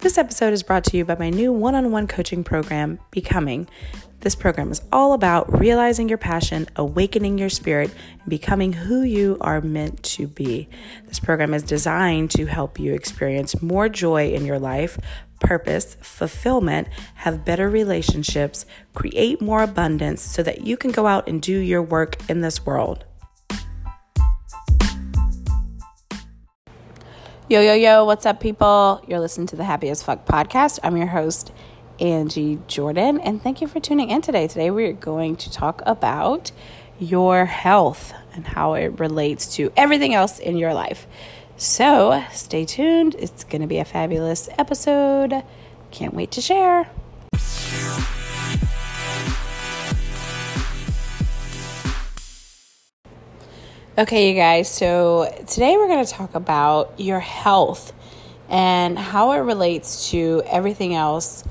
This 0.00 0.16
episode 0.16 0.54
is 0.54 0.62
brought 0.62 0.84
to 0.84 0.96
you 0.96 1.04
by 1.04 1.16
my 1.16 1.28
new 1.28 1.52
one 1.52 1.74
on 1.74 1.92
one 1.92 2.06
coaching 2.06 2.42
program, 2.42 2.98
Becoming. 3.10 3.68
This 4.20 4.34
program 4.34 4.70
is 4.70 4.80
all 4.90 5.12
about 5.12 5.60
realizing 5.60 6.08
your 6.08 6.16
passion, 6.16 6.66
awakening 6.76 7.36
your 7.36 7.50
spirit, 7.50 7.90
and 8.18 8.30
becoming 8.30 8.72
who 8.72 9.02
you 9.02 9.36
are 9.42 9.60
meant 9.60 10.02
to 10.04 10.26
be. 10.26 10.70
This 11.06 11.20
program 11.20 11.52
is 11.52 11.62
designed 11.62 12.30
to 12.30 12.46
help 12.46 12.80
you 12.80 12.94
experience 12.94 13.60
more 13.60 13.90
joy 13.90 14.32
in 14.32 14.46
your 14.46 14.58
life, 14.58 14.98
purpose, 15.38 15.98
fulfillment, 16.00 16.88
have 17.16 17.44
better 17.44 17.68
relationships, 17.68 18.64
create 18.94 19.42
more 19.42 19.62
abundance 19.62 20.22
so 20.22 20.42
that 20.42 20.66
you 20.66 20.78
can 20.78 20.92
go 20.92 21.06
out 21.06 21.28
and 21.28 21.42
do 21.42 21.58
your 21.58 21.82
work 21.82 22.16
in 22.30 22.40
this 22.40 22.64
world. 22.64 23.04
Yo, 27.50 27.60
yo, 27.60 27.74
yo, 27.74 28.04
what's 28.04 28.26
up, 28.26 28.38
people? 28.38 29.02
You're 29.08 29.18
listening 29.18 29.48
to 29.48 29.56
the 29.56 29.64
Happy 29.64 29.88
as 29.88 30.04
Fuck 30.04 30.24
podcast. 30.24 30.78
I'm 30.84 30.96
your 30.96 31.08
host, 31.08 31.50
Angie 31.98 32.60
Jordan, 32.68 33.18
and 33.18 33.42
thank 33.42 33.60
you 33.60 33.66
for 33.66 33.80
tuning 33.80 34.08
in 34.08 34.22
today. 34.22 34.46
Today, 34.46 34.70
we're 34.70 34.92
going 34.92 35.34
to 35.34 35.50
talk 35.50 35.82
about 35.84 36.52
your 37.00 37.46
health 37.46 38.12
and 38.34 38.46
how 38.46 38.74
it 38.74 39.00
relates 39.00 39.52
to 39.56 39.72
everything 39.76 40.14
else 40.14 40.38
in 40.38 40.58
your 40.58 40.72
life. 40.72 41.08
So, 41.56 42.24
stay 42.30 42.64
tuned. 42.64 43.16
It's 43.16 43.42
going 43.42 43.62
to 43.62 43.66
be 43.66 43.78
a 43.78 43.84
fabulous 43.84 44.48
episode. 44.56 45.42
Can't 45.90 46.14
wait 46.14 46.30
to 46.30 46.40
share. 46.40 46.88
Okay, 54.00 54.30
you 54.30 54.34
guys, 54.34 54.70
so 54.70 55.30
today 55.46 55.76
we're 55.76 55.86
going 55.86 56.02
to 56.02 56.10
talk 56.10 56.34
about 56.34 56.98
your 56.98 57.20
health 57.20 57.92
and 58.48 58.98
how 58.98 59.32
it 59.32 59.40
relates 59.40 60.08
to 60.12 60.42
everything 60.46 60.94
else 60.94 61.44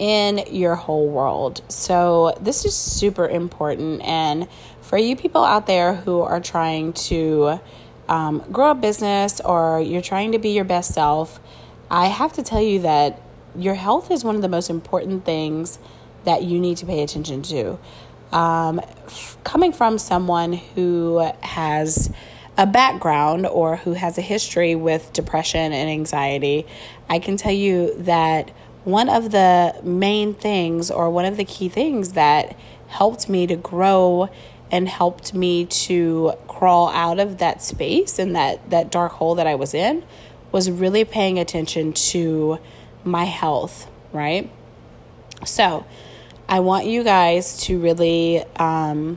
in 0.00 0.42
your 0.50 0.74
whole 0.74 1.08
world. 1.08 1.62
So, 1.68 2.36
this 2.40 2.64
is 2.64 2.74
super 2.74 3.28
important. 3.28 4.02
And 4.02 4.48
for 4.80 4.98
you 4.98 5.14
people 5.14 5.44
out 5.44 5.68
there 5.68 5.94
who 5.94 6.22
are 6.22 6.40
trying 6.40 6.92
to 6.94 7.60
um, 8.08 8.42
grow 8.50 8.72
a 8.72 8.74
business 8.74 9.40
or 9.40 9.80
you're 9.80 10.02
trying 10.02 10.32
to 10.32 10.40
be 10.40 10.48
your 10.48 10.64
best 10.64 10.92
self, 10.92 11.38
I 11.88 12.06
have 12.06 12.32
to 12.32 12.42
tell 12.42 12.60
you 12.60 12.80
that 12.80 13.22
your 13.56 13.76
health 13.76 14.10
is 14.10 14.24
one 14.24 14.34
of 14.34 14.42
the 14.42 14.48
most 14.48 14.70
important 14.70 15.24
things 15.24 15.78
that 16.24 16.42
you 16.42 16.58
need 16.58 16.78
to 16.78 16.86
pay 16.86 17.04
attention 17.04 17.42
to 17.42 17.78
um, 18.32 18.80
coming 19.44 19.72
from 19.72 19.98
someone 19.98 20.52
who 20.52 21.30
has 21.40 22.12
a 22.58 22.66
background 22.66 23.46
or 23.46 23.76
who 23.76 23.92
has 23.94 24.18
a 24.18 24.20
history 24.20 24.74
with 24.74 25.12
depression 25.12 25.72
and 25.72 25.90
anxiety, 25.90 26.66
I 27.08 27.18
can 27.18 27.36
tell 27.36 27.52
you 27.52 27.94
that 27.98 28.50
one 28.84 29.08
of 29.08 29.30
the 29.30 29.80
main 29.82 30.34
things 30.34 30.90
or 30.90 31.10
one 31.10 31.24
of 31.24 31.36
the 31.36 31.44
key 31.44 31.68
things 31.68 32.12
that 32.12 32.56
helped 32.88 33.28
me 33.28 33.46
to 33.46 33.56
grow 33.56 34.28
and 34.70 34.88
helped 34.88 35.34
me 35.34 35.66
to 35.66 36.32
crawl 36.48 36.88
out 36.88 37.18
of 37.18 37.38
that 37.38 37.62
space 37.62 38.18
and 38.18 38.34
that, 38.34 38.70
that 38.70 38.90
dark 38.90 39.12
hole 39.12 39.34
that 39.34 39.46
I 39.46 39.54
was 39.54 39.74
in 39.74 40.04
was 40.50 40.70
really 40.70 41.04
paying 41.04 41.38
attention 41.38 41.92
to 41.92 42.58
my 43.04 43.24
health, 43.24 43.90
right? 44.12 44.50
So, 45.44 45.84
I 46.52 46.60
want 46.60 46.84
you 46.84 47.02
guys 47.02 47.62
to 47.62 47.78
really 47.78 48.44
um, 48.56 49.16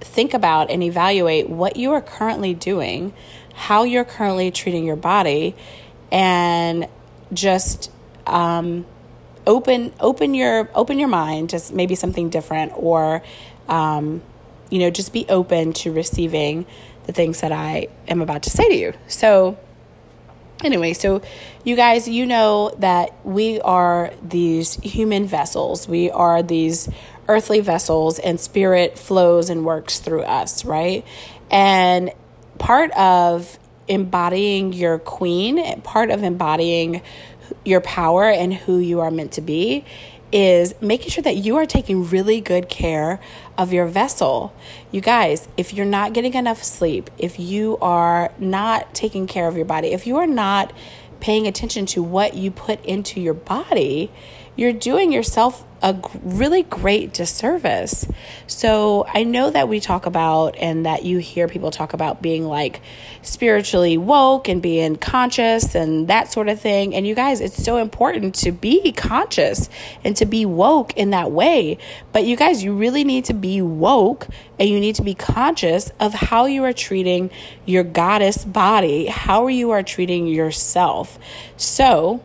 think 0.00 0.34
about 0.34 0.70
and 0.70 0.82
evaluate 0.82 1.48
what 1.48 1.76
you 1.76 1.92
are 1.92 2.02
currently 2.02 2.52
doing, 2.52 3.14
how 3.54 3.84
you're 3.84 4.04
currently 4.04 4.50
treating 4.50 4.84
your 4.84 4.96
body, 4.96 5.56
and 6.10 6.86
just 7.32 7.90
um, 8.26 8.84
open 9.46 9.94
open 10.00 10.34
your 10.34 10.68
open 10.74 10.98
your 10.98 11.08
mind 11.08 11.48
to 11.48 11.62
maybe 11.72 11.94
something 11.94 12.28
different, 12.28 12.72
or 12.76 13.22
um, 13.66 14.20
you 14.68 14.80
know, 14.80 14.90
just 14.90 15.14
be 15.14 15.24
open 15.30 15.72
to 15.72 15.92
receiving 15.92 16.66
the 17.06 17.12
things 17.14 17.40
that 17.40 17.52
I 17.52 17.88
am 18.06 18.20
about 18.20 18.42
to 18.42 18.50
say 18.50 18.68
to 18.68 18.74
you. 18.74 18.92
So 19.08 19.56
Anyway, 20.62 20.92
so 20.92 21.20
you 21.64 21.74
guys, 21.74 22.06
you 22.06 22.24
know 22.24 22.74
that 22.78 23.14
we 23.24 23.60
are 23.60 24.12
these 24.22 24.74
human 24.74 25.26
vessels. 25.26 25.88
We 25.88 26.10
are 26.10 26.42
these 26.42 26.88
earthly 27.28 27.60
vessels, 27.60 28.18
and 28.18 28.38
spirit 28.38 28.98
flows 28.98 29.50
and 29.50 29.64
works 29.64 29.98
through 29.98 30.22
us, 30.22 30.64
right? 30.64 31.04
And 31.50 32.12
part 32.58 32.90
of 32.92 33.58
embodying 33.88 34.72
your 34.72 34.98
queen, 34.98 35.80
part 35.82 36.10
of 36.10 36.22
embodying 36.22 37.02
your 37.64 37.80
power 37.80 38.24
and 38.24 38.54
who 38.54 38.78
you 38.78 39.00
are 39.00 39.10
meant 39.10 39.32
to 39.32 39.40
be 39.40 39.84
is 40.32 40.74
making 40.80 41.10
sure 41.10 41.22
that 41.22 41.36
you 41.36 41.56
are 41.56 41.66
taking 41.66 42.08
really 42.08 42.40
good 42.40 42.68
care 42.68 43.20
of 43.58 43.72
your 43.72 43.86
vessel. 43.86 44.54
You 44.90 45.00
guys, 45.00 45.46
if 45.56 45.74
you're 45.74 45.86
not 45.86 46.14
getting 46.14 46.34
enough 46.34 46.62
sleep, 46.62 47.10
if 47.18 47.38
you 47.38 47.76
are 47.82 48.32
not 48.38 48.94
taking 48.94 49.26
care 49.26 49.46
of 49.46 49.56
your 49.56 49.66
body, 49.66 49.88
if 49.88 50.06
you 50.06 50.16
are 50.16 50.26
not 50.26 50.72
paying 51.20 51.46
attention 51.46 51.86
to 51.86 52.02
what 52.02 52.34
you 52.34 52.50
put 52.50 52.84
into 52.84 53.20
your 53.20 53.34
body, 53.34 54.10
you're 54.56 54.72
doing 54.72 55.12
yourself 55.12 55.64
a 55.82 56.00
really 56.22 56.62
great 56.62 57.12
disservice. 57.12 58.06
So 58.46 59.04
I 59.08 59.24
know 59.24 59.50
that 59.50 59.68
we 59.68 59.80
talk 59.80 60.06
about 60.06 60.56
and 60.56 60.86
that 60.86 61.04
you 61.04 61.18
hear 61.18 61.48
people 61.48 61.72
talk 61.72 61.92
about 61.92 62.22
being 62.22 62.44
like 62.44 62.80
spiritually 63.22 63.98
woke 63.98 64.48
and 64.48 64.62
being 64.62 64.94
conscious 64.94 65.74
and 65.74 66.06
that 66.06 66.30
sort 66.30 66.48
of 66.48 66.60
thing. 66.60 66.94
And 66.94 67.04
you 67.04 67.16
guys, 67.16 67.40
it's 67.40 67.62
so 67.62 67.78
important 67.78 68.36
to 68.36 68.52
be 68.52 68.92
conscious 68.92 69.68
and 70.04 70.16
to 70.16 70.24
be 70.24 70.46
woke 70.46 70.96
in 70.96 71.10
that 71.10 71.32
way. 71.32 71.78
But 72.12 72.24
you 72.24 72.36
guys, 72.36 72.62
you 72.62 72.74
really 72.74 73.02
need 73.02 73.24
to 73.24 73.34
be 73.34 73.60
woke 73.60 74.28
and 74.60 74.68
you 74.68 74.78
need 74.78 74.94
to 74.96 75.02
be 75.02 75.14
conscious 75.14 75.90
of 75.98 76.14
how 76.14 76.46
you 76.46 76.62
are 76.62 76.72
treating 76.72 77.30
your 77.66 77.82
goddess 77.82 78.44
body, 78.44 79.06
how 79.06 79.48
you 79.48 79.72
are 79.72 79.82
treating 79.82 80.28
yourself. 80.28 81.18
So, 81.56 82.22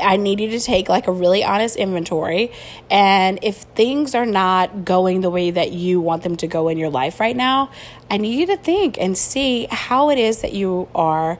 I 0.00 0.16
need 0.16 0.40
you 0.40 0.50
to 0.50 0.60
take 0.60 0.88
like 0.88 1.06
a 1.06 1.12
really 1.12 1.44
honest 1.44 1.76
inventory. 1.76 2.52
And 2.90 3.38
if 3.42 3.56
things 3.56 4.14
are 4.14 4.26
not 4.26 4.84
going 4.84 5.20
the 5.20 5.30
way 5.30 5.50
that 5.50 5.72
you 5.72 6.00
want 6.00 6.22
them 6.22 6.36
to 6.36 6.46
go 6.46 6.68
in 6.68 6.78
your 6.78 6.90
life 6.90 7.20
right 7.20 7.36
now, 7.36 7.70
I 8.10 8.16
need 8.16 8.38
you 8.38 8.46
to 8.46 8.56
think 8.56 8.98
and 8.98 9.16
see 9.16 9.66
how 9.70 10.10
it 10.10 10.18
is 10.18 10.42
that 10.42 10.52
you 10.52 10.88
are 10.94 11.38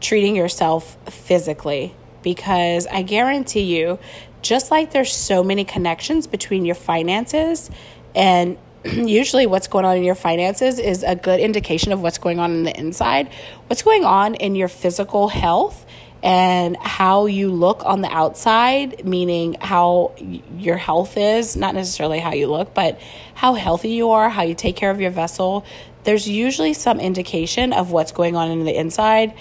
treating 0.00 0.36
yourself 0.36 0.96
physically. 1.10 1.94
Because 2.22 2.86
I 2.86 3.02
guarantee 3.02 3.76
you, 3.76 3.98
just 4.40 4.70
like 4.70 4.92
there's 4.92 5.12
so 5.12 5.42
many 5.42 5.64
connections 5.64 6.26
between 6.26 6.64
your 6.64 6.74
finances 6.74 7.70
and 8.14 8.56
usually 8.84 9.46
what's 9.46 9.66
going 9.66 9.84
on 9.84 9.96
in 9.96 10.04
your 10.04 10.14
finances 10.14 10.78
is 10.78 11.02
a 11.02 11.16
good 11.16 11.40
indication 11.40 11.92
of 11.92 12.02
what's 12.02 12.18
going 12.18 12.38
on 12.38 12.52
in 12.52 12.62
the 12.64 12.78
inside. 12.78 13.30
What's 13.66 13.82
going 13.82 14.04
on 14.04 14.34
in 14.34 14.54
your 14.54 14.68
physical 14.68 15.28
health 15.28 15.86
and 16.24 16.74
how 16.78 17.26
you 17.26 17.52
look 17.52 17.84
on 17.84 18.00
the 18.00 18.08
outside, 18.08 19.04
meaning 19.04 19.58
how 19.60 20.14
your 20.56 20.78
health 20.78 21.18
is, 21.18 21.54
not 21.54 21.74
necessarily 21.74 22.18
how 22.18 22.32
you 22.32 22.46
look, 22.46 22.72
but 22.72 22.98
how 23.34 23.52
healthy 23.52 23.90
you 23.90 24.10
are, 24.10 24.30
how 24.30 24.42
you 24.42 24.54
take 24.54 24.74
care 24.74 24.90
of 24.90 25.02
your 25.02 25.10
vessel, 25.10 25.66
there's 26.04 26.26
usually 26.26 26.72
some 26.72 26.98
indication 26.98 27.74
of 27.74 27.92
what's 27.92 28.10
going 28.10 28.36
on 28.36 28.50
in 28.50 28.64
the 28.64 28.74
inside. 28.74 29.34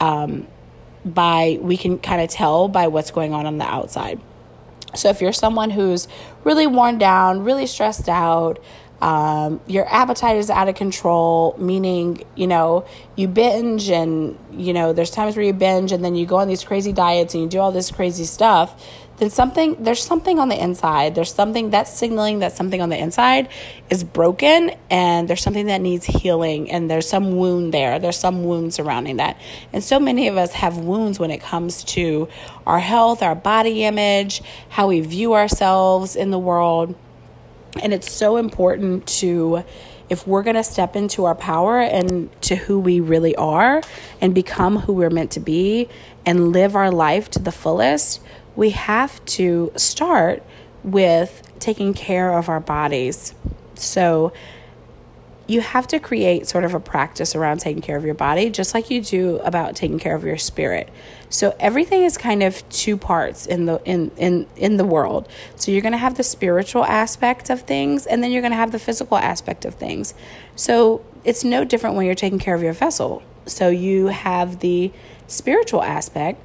Um, 0.00 0.48
by 1.04 1.58
we 1.60 1.76
can 1.76 1.98
kind 1.98 2.20
of 2.20 2.30
tell 2.30 2.66
by 2.66 2.88
what's 2.88 3.12
going 3.12 3.32
on 3.32 3.46
on 3.46 3.58
the 3.58 3.64
outside. 3.64 4.20
So 4.94 5.10
if 5.10 5.20
you're 5.20 5.32
someone 5.32 5.70
who's 5.70 6.08
really 6.42 6.66
worn 6.66 6.98
down, 6.98 7.44
really 7.44 7.66
stressed 7.66 8.08
out, 8.08 8.58
um, 9.04 9.60
your 9.66 9.86
appetite 9.92 10.38
is 10.38 10.48
out 10.48 10.66
of 10.70 10.76
control, 10.76 11.54
meaning, 11.58 12.24
you 12.34 12.46
know, 12.46 12.86
you 13.16 13.28
binge 13.28 13.90
and, 13.90 14.38
you 14.50 14.72
know, 14.72 14.94
there's 14.94 15.10
times 15.10 15.36
where 15.36 15.44
you 15.44 15.52
binge 15.52 15.92
and 15.92 16.02
then 16.02 16.14
you 16.14 16.24
go 16.24 16.36
on 16.36 16.48
these 16.48 16.64
crazy 16.64 16.90
diets 16.90 17.34
and 17.34 17.42
you 17.42 17.48
do 17.50 17.58
all 17.58 17.70
this 17.70 17.90
crazy 17.90 18.24
stuff, 18.24 18.82
then 19.18 19.28
something, 19.28 19.76
there's 19.84 20.02
something 20.02 20.38
on 20.38 20.48
the 20.48 20.58
inside. 20.58 21.14
There's 21.14 21.34
something 21.34 21.68
that's 21.68 21.92
signaling 21.92 22.38
that 22.38 22.52
something 22.52 22.80
on 22.80 22.88
the 22.88 22.96
inside 22.96 23.50
is 23.90 24.02
broken 24.02 24.70
and 24.88 25.28
there's 25.28 25.42
something 25.42 25.66
that 25.66 25.82
needs 25.82 26.06
healing 26.06 26.70
and 26.70 26.90
there's 26.90 27.06
some 27.06 27.36
wound 27.36 27.74
there. 27.74 27.98
There's 27.98 28.18
some 28.18 28.44
wound 28.44 28.72
surrounding 28.72 29.18
that. 29.18 29.38
And 29.74 29.84
so 29.84 30.00
many 30.00 30.28
of 30.28 30.38
us 30.38 30.54
have 30.54 30.78
wounds 30.78 31.20
when 31.20 31.30
it 31.30 31.42
comes 31.42 31.84
to 31.84 32.26
our 32.66 32.80
health, 32.80 33.22
our 33.22 33.34
body 33.34 33.84
image, 33.84 34.40
how 34.70 34.88
we 34.88 35.00
view 35.00 35.34
ourselves 35.34 36.16
in 36.16 36.30
the 36.30 36.38
world. 36.38 36.94
And 37.82 37.92
it's 37.92 38.10
so 38.10 38.36
important 38.36 39.06
to, 39.18 39.64
if 40.08 40.26
we're 40.26 40.42
going 40.42 40.56
to 40.56 40.64
step 40.64 40.96
into 40.96 41.24
our 41.24 41.34
power 41.34 41.80
and 41.80 42.30
to 42.42 42.56
who 42.56 42.78
we 42.78 43.00
really 43.00 43.34
are 43.36 43.82
and 44.20 44.34
become 44.34 44.78
who 44.80 44.92
we're 44.92 45.10
meant 45.10 45.30
to 45.32 45.40
be 45.40 45.88
and 46.24 46.52
live 46.52 46.76
our 46.76 46.90
life 46.90 47.30
to 47.32 47.38
the 47.38 47.52
fullest, 47.52 48.20
we 48.56 48.70
have 48.70 49.24
to 49.24 49.72
start 49.76 50.42
with 50.82 51.42
taking 51.58 51.94
care 51.94 52.36
of 52.36 52.48
our 52.48 52.60
bodies. 52.60 53.34
So, 53.74 54.32
you 55.46 55.60
have 55.60 55.86
to 55.88 55.98
create 55.98 56.46
sort 56.46 56.64
of 56.64 56.74
a 56.74 56.80
practice 56.80 57.34
around 57.34 57.58
taking 57.58 57.82
care 57.82 57.96
of 57.96 58.04
your 58.04 58.14
body, 58.14 58.48
just 58.48 58.72
like 58.72 58.90
you 58.90 59.02
do 59.02 59.36
about 59.38 59.76
taking 59.76 59.98
care 59.98 60.14
of 60.14 60.24
your 60.24 60.38
spirit. 60.38 60.88
So 61.28 61.54
everything 61.60 62.02
is 62.02 62.16
kind 62.16 62.42
of 62.42 62.66
two 62.70 62.96
parts 62.96 63.44
in 63.46 63.66
the 63.66 63.80
in 63.84 64.10
in 64.16 64.46
in 64.56 64.76
the 64.78 64.84
world. 64.84 65.28
So 65.56 65.70
you're 65.70 65.82
going 65.82 65.92
to 65.92 65.98
have 65.98 66.16
the 66.16 66.22
spiritual 66.22 66.84
aspect 66.84 67.50
of 67.50 67.62
things 67.62 68.06
and 68.06 68.22
then 68.22 68.30
you're 68.30 68.42
going 68.42 68.52
to 68.52 68.56
have 68.56 68.72
the 68.72 68.78
physical 68.78 69.18
aspect 69.18 69.64
of 69.64 69.74
things. 69.74 70.14
So 70.56 71.04
it's 71.24 71.44
no 71.44 71.64
different 71.64 71.96
when 71.96 72.06
you're 72.06 72.14
taking 72.14 72.38
care 72.38 72.54
of 72.54 72.62
your 72.62 72.72
vessel. 72.72 73.22
So 73.46 73.68
you 73.68 74.06
have 74.06 74.60
the 74.60 74.92
spiritual 75.26 75.82
aspect 75.82 76.40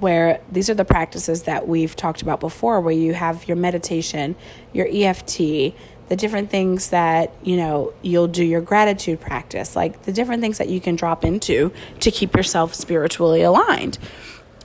where 0.00 0.40
these 0.52 0.68
are 0.68 0.74
the 0.74 0.84
practices 0.84 1.44
that 1.44 1.66
we've 1.66 1.96
talked 1.96 2.20
about 2.20 2.40
before 2.40 2.80
where 2.80 2.94
you 2.94 3.14
have 3.14 3.48
your 3.48 3.56
meditation, 3.56 4.36
your 4.72 4.86
EFT, 4.90 5.74
the 6.08 6.16
different 6.16 6.50
things 6.50 6.90
that 6.90 7.32
you 7.42 7.56
know 7.56 7.92
you'll 8.02 8.28
do 8.28 8.44
your 8.44 8.60
gratitude 8.60 9.20
practice 9.20 9.76
like 9.76 10.02
the 10.02 10.12
different 10.12 10.40
things 10.40 10.58
that 10.58 10.68
you 10.68 10.80
can 10.80 10.96
drop 10.96 11.24
into 11.24 11.72
to 12.00 12.10
keep 12.10 12.34
yourself 12.34 12.74
spiritually 12.74 13.42
aligned. 13.42 13.98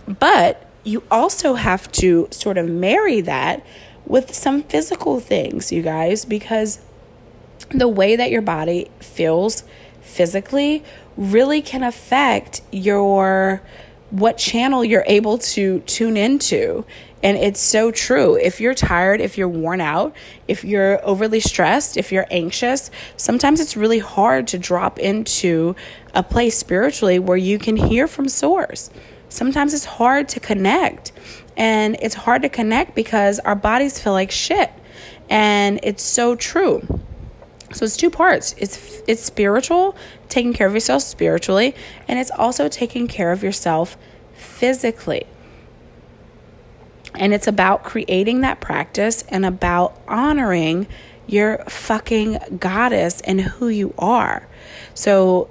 But 0.07 0.65
you 0.83 1.03
also 1.09 1.53
have 1.53 1.91
to 1.93 2.27
sort 2.31 2.57
of 2.57 2.67
marry 2.67 3.21
that 3.21 3.65
with 4.05 4.33
some 4.33 4.63
physical 4.63 5.19
things 5.19 5.71
you 5.71 5.81
guys 5.81 6.25
because 6.25 6.79
the 7.69 7.87
way 7.87 8.15
that 8.15 8.31
your 8.31 8.41
body 8.41 8.89
feels 8.99 9.63
physically 10.01 10.83
really 11.15 11.61
can 11.61 11.83
affect 11.83 12.61
your 12.71 13.61
what 14.09 14.37
channel 14.37 14.83
you're 14.83 15.05
able 15.07 15.37
to 15.37 15.79
tune 15.81 16.17
into 16.17 16.85
and 17.23 17.37
it's 17.37 17.61
so 17.61 17.89
true. 17.89 18.35
If 18.35 18.59
you're 18.59 18.75
tired, 18.75 19.21
if 19.21 19.37
you're 19.37 19.47
worn 19.47 19.79
out, 19.79 20.13
if 20.47 20.65
you're 20.65 21.03
overly 21.07 21.39
stressed, 21.39 21.95
if 21.95 22.11
you're 22.11 22.27
anxious, 22.29 22.91
sometimes 23.15 23.61
it's 23.61 23.77
really 23.77 23.99
hard 23.99 24.45
to 24.49 24.59
drop 24.59 24.99
into 24.99 25.75
a 26.13 26.21
place 26.21 26.57
spiritually 26.57 27.19
where 27.19 27.37
you 27.37 27.57
can 27.57 27.77
hear 27.77 28.07
from 28.07 28.27
source. 28.27 28.89
Sometimes 29.29 29.73
it's 29.73 29.85
hard 29.85 30.27
to 30.29 30.39
connect. 30.41 31.13
And 31.55 31.95
it's 32.01 32.15
hard 32.15 32.41
to 32.41 32.49
connect 32.49 32.93
because 32.93 33.39
our 33.39 33.55
bodies 33.55 33.99
feel 33.99 34.13
like 34.13 34.29
shit. 34.29 34.71
And 35.29 35.79
it's 35.81 36.03
so 36.03 36.35
true. 36.35 36.81
So 37.71 37.85
it's 37.85 37.97
two 37.97 38.09
parts. 38.09 38.53
It's 38.57 39.01
it's 39.07 39.23
spiritual, 39.23 39.95
taking 40.29 40.53
care 40.53 40.67
of 40.67 40.73
yourself 40.73 41.01
spiritually, 41.01 41.73
and 42.07 42.19
it's 42.19 42.29
also 42.29 42.67
taking 42.67 43.07
care 43.07 43.31
of 43.31 43.41
yourself 43.41 43.97
physically. 44.33 45.25
And 47.15 47.33
it's 47.33 47.47
about 47.47 47.83
creating 47.83 48.41
that 48.41 48.59
practice 48.59 49.23
and 49.29 49.45
about 49.45 49.99
honoring 50.07 50.87
your 51.27 51.59
fucking 51.69 52.57
goddess 52.59 53.21
and 53.21 53.41
who 53.41 53.67
you 53.69 53.93
are. 53.97 54.47
So 54.93 55.49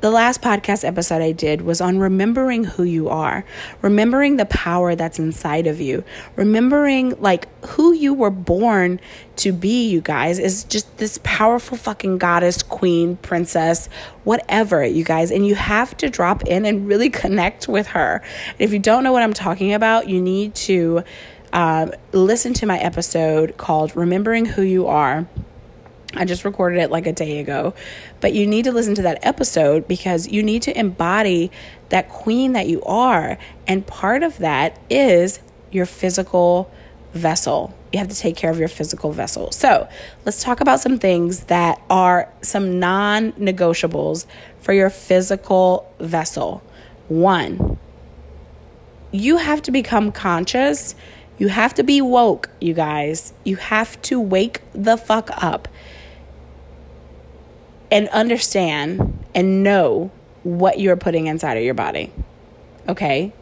the 0.00 0.10
last 0.10 0.42
podcast 0.42 0.84
episode 0.84 1.22
I 1.22 1.32
did 1.32 1.62
was 1.62 1.80
on 1.80 1.98
remembering 1.98 2.64
who 2.64 2.82
you 2.82 3.08
are, 3.08 3.44
remembering 3.80 4.36
the 4.36 4.44
power 4.44 4.94
that's 4.94 5.18
inside 5.18 5.66
of 5.66 5.80
you, 5.80 6.04
remembering 6.36 7.20
like 7.20 7.48
who 7.64 7.92
you 7.92 8.12
were 8.12 8.30
born 8.30 9.00
to 9.36 9.52
be, 9.52 9.88
you 9.88 10.02
guys, 10.02 10.38
is 10.38 10.64
just 10.64 10.98
this 10.98 11.18
powerful 11.22 11.78
fucking 11.78 12.18
goddess, 12.18 12.62
queen, 12.62 13.16
princess, 13.16 13.88
whatever, 14.24 14.84
you 14.84 15.02
guys. 15.02 15.30
And 15.30 15.46
you 15.46 15.54
have 15.54 15.96
to 15.96 16.10
drop 16.10 16.44
in 16.44 16.66
and 16.66 16.86
really 16.86 17.08
connect 17.22 17.66
with 17.66 17.88
her. 17.88 18.22
If 18.58 18.72
you 18.72 18.78
don't 18.78 19.02
know 19.02 19.12
what 19.12 19.22
I'm 19.22 19.34
talking 19.34 19.72
about, 19.72 20.08
you 20.08 20.20
need 20.20 20.54
to 20.56 21.04
um, 21.54 21.92
listen 22.12 22.52
to 22.54 22.66
my 22.66 22.78
episode 22.78 23.56
called 23.56 23.96
Remembering 23.96 24.44
Who 24.44 24.62
You 24.62 24.88
Are 24.88 25.26
I 26.14 26.24
just 26.24 26.44
recorded 26.44 26.80
it 26.80 26.90
like 26.90 27.06
a 27.06 27.12
day 27.12 27.40
ago. 27.40 27.74
But 28.20 28.32
you 28.32 28.46
need 28.46 28.64
to 28.64 28.72
listen 28.72 28.94
to 28.96 29.02
that 29.02 29.18
episode 29.22 29.88
because 29.88 30.28
you 30.28 30.42
need 30.42 30.62
to 30.62 30.78
embody 30.78 31.50
that 31.88 32.08
queen 32.08 32.52
that 32.52 32.68
you 32.68 32.82
are. 32.84 33.38
And 33.66 33.86
part 33.86 34.22
of 34.22 34.38
that 34.38 34.78
is 34.88 35.40
your 35.70 35.86
physical 35.86 36.70
vessel. 37.12 37.74
You 37.92 37.98
have 37.98 38.08
to 38.08 38.16
take 38.16 38.36
care 38.36 38.50
of 38.50 38.58
your 38.58 38.68
physical 38.68 39.12
vessel. 39.12 39.50
So 39.52 39.88
let's 40.24 40.42
talk 40.42 40.60
about 40.60 40.80
some 40.80 40.98
things 40.98 41.44
that 41.44 41.80
are 41.90 42.30
some 42.42 42.78
non 42.78 43.32
negotiables 43.32 44.26
for 44.60 44.72
your 44.72 44.90
physical 44.90 45.92
vessel. 45.98 46.62
One, 47.08 47.78
you 49.12 49.38
have 49.38 49.62
to 49.62 49.70
become 49.70 50.12
conscious. 50.12 50.94
You 51.38 51.48
have 51.48 51.74
to 51.74 51.82
be 51.82 52.00
woke, 52.00 52.50
you 52.60 52.74
guys. 52.74 53.32
You 53.44 53.56
have 53.56 54.00
to 54.02 54.20
wake 54.20 54.60
the 54.72 54.96
fuck 54.96 55.30
up 55.42 55.68
and 57.90 58.08
understand 58.08 59.24
and 59.34 59.62
know 59.62 60.10
what 60.42 60.78
you're 60.78 60.96
putting 60.96 61.26
inside 61.26 61.56
of 61.56 61.64
your 61.64 61.74
body. 61.74 62.12
Okay? 62.88 63.32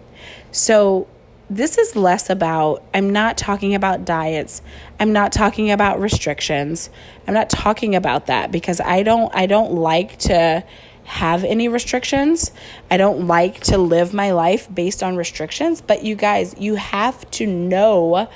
So, 0.52 1.06
this 1.50 1.76
is 1.76 1.94
less 1.94 2.30
about, 2.30 2.82
I'm 2.94 3.10
not 3.10 3.36
talking 3.36 3.74
about 3.74 4.06
diets. 4.06 4.62
I'm 4.98 5.12
not 5.12 5.30
talking 5.30 5.70
about 5.70 6.00
restrictions. 6.00 6.88
I'm 7.28 7.34
not 7.34 7.50
talking 7.50 7.94
about 7.94 8.26
that 8.26 8.50
because 8.50 8.80
I 8.80 9.02
don't 9.02 9.34
I 9.34 9.44
don't 9.46 9.74
like 9.74 10.18
to 10.20 10.64
have 11.04 11.44
any 11.44 11.68
restrictions. 11.68 12.50
I 12.90 12.96
don't 12.96 13.26
like 13.26 13.60
to 13.64 13.78
live 13.78 14.14
my 14.14 14.32
life 14.32 14.72
based 14.74 15.02
on 15.02 15.16
restrictions, 15.16 15.80
but 15.82 16.02
you 16.02 16.16
guys, 16.16 16.54
you 16.58 16.76
have 16.76 17.30
to 17.32 17.46
know 17.46 18.28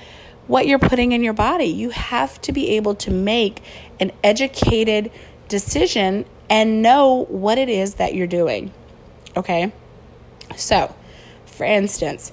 what 0.47 0.67
you're 0.67 0.79
putting 0.79 1.13
in 1.13 1.23
your 1.23 1.33
body. 1.33 1.67
You 1.67 1.91
have 1.91 2.41
to 2.43 2.53
be 2.53 2.77
able 2.77 2.95
to 2.97 3.11
make 3.11 3.63
an 4.01 4.13
educated 4.23 5.11
decision 5.49 6.25
and 6.49 6.83
know 6.83 7.27
what 7.29 7.59
it 7.59 7.69
is 7.69 7.95
that 7.95 8.15
you're 8.15 8.27
doing. 8.27 8.73
Okay? 9.37 9.73
So, 10.57 10.95
for 11.47 11.65
instance, 11.65 12.33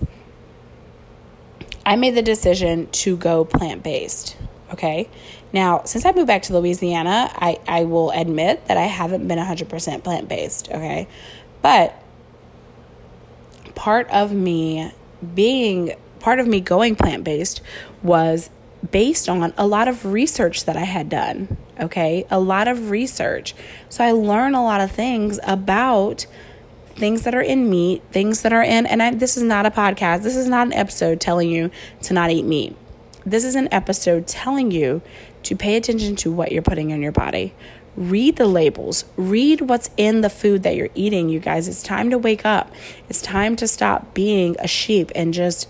I 1.86 1.96
made 1.96 2.16
the 2.16 2.22
decision 2.22 2.88
to 2.92 3.18
go 3.18 3.46
plant 3.46 3.84
based. 3.84 4.38
Okay. 4.72 5.08
Now, 5.54 5.84
since 5.84 6.06
I 6.06 6.12
moved 6.12 6.28
back 6.28 6.42
to 6.44 6.58
Louisiana, 6.58 7.32
I, 7.36 7.60
I 7.68 7.86
will 7.86 8.12
admit 8.12 8.66
that 8.68 8.78
I 8.78 8.86
haven't 8.86 9.28
been 9.28 9.38
100% 9.38 10.04
plant 10.04 10.28
based. 10.28 10.70
Okay. 10.70 11.08
But 11.62 12.02
part 13.76 14.10
of 14.10 14.34
me 14.34 14.92
being, 15.34 15.96
part 16.20 16.40
of 16.40 16.48
me 16.48 16.60
going 16.60 16.96
plant 16.96 17.24
based 17.24 17.62
was 18.02 18.50
based 18.92 19.30
on 19.30 19.54
a 19.58 19.68
lot 19.68 19.88
of 19.88 20.06
research 20.06 20.66
that 20.66 20.78
I 20.78 20.84
had 20.84 21.10
done. 21.10 21.58
Okay, 21.80 22.26
a 22.30 22.40
lot 22.40 22.68
of 22.68 22.90
research. 22.90 23.54
So 23.90 24.04
I 24.04 24.12
learn 24.12 24.56
a 24.56 24.64
lot 24.64 24.82
of 24.82 24.92
things 24.92 25.40
about 25.44 26.26
things 26.96 27.24
that 27.24 27.36
are 27.36 27.42
in 27.42 27.70
meat, 27.70 28.02
things 28.12 28.42
that 28.44 28.54
are 28.54 28.64
in, 28.64 28.86
and 28.86 29.04
I, 29.04 29.14
this 29.14 29.36
is 29.36 29.44
not 29.44 29.66
a 29.66 29.72
podcast, 29.72 30.24
this 30.24 30.38
is 30.38 30.48
not 30.48 30.68
an 30.68 30.74
episode 30.74 31.20
telling 31.20 31.50
you 31.50 31.70
to 32.04 32.14
not 32.14 32.32
eat 32.32 32.46
meat. 32.46 32.76
This 33.26 33.44
is 33.44 33.56
an 33.56 33.68
episode 33.72 34.28
telling 34.28 34.72
you 34.72 35.02
to 35.44 35.56
pay 35.56 35.76
attention 35.76 36.16
to 36.18 36.32
what 36.32 36.52
you're 36.52 36.62
putting 36.62 36.92
in 36.92 37.02
your 37.02 37.12
body. 37.12 37.54
Read 37.98 38.36
the 38.36 38.46
labels. 38.46 39.06
Read 39.16 39.62
what's 39.62 39.90
in 39.96 40.22
the 40.22 40.30
food 40.30 40.64
that 40.64 40.76
you're 40.76 40.90
eating, 40.96 41.30
you 41.30 41.40
guys. 41.40 41.68
It's 41.68 41.82
time 41.82 42.10
to 42.10 42.18
wake 42.18 42.46
up. 42.46 42.72
It's 43.10 43.22
time 43.22 43.56
to 43.58 43.68
stop 43.68 44.14
being 44.14 44.56
a 44.60 44.68
sheep 44.68 45.12
and 45.16 45.34
just 45.34 45.68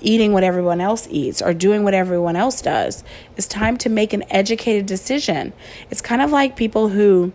eating 0.00 0.32
what 0.32 0.44
everyone 0.44 0.80
else 0.80 1.06
eats 1.10 1.40
or 1.40 1.54
doing 1.54 1.84
what 1.84 1.94
everyone 1.94 2.36
else 2.36 2.60
does. 2.62 3.04
It's 3.36 3.46
time 3.46 3.76
to 3.78 3.88
make 3.88 4.12
an 4.12 4.24
educated 4.30 4.86
decision. 4.86 5.52
It's 5.90 6.00
kind 6.00 6.22
of 6.22 6.30
like 6.30 6.56
people 6.56 6.88
who, 6.88 7.32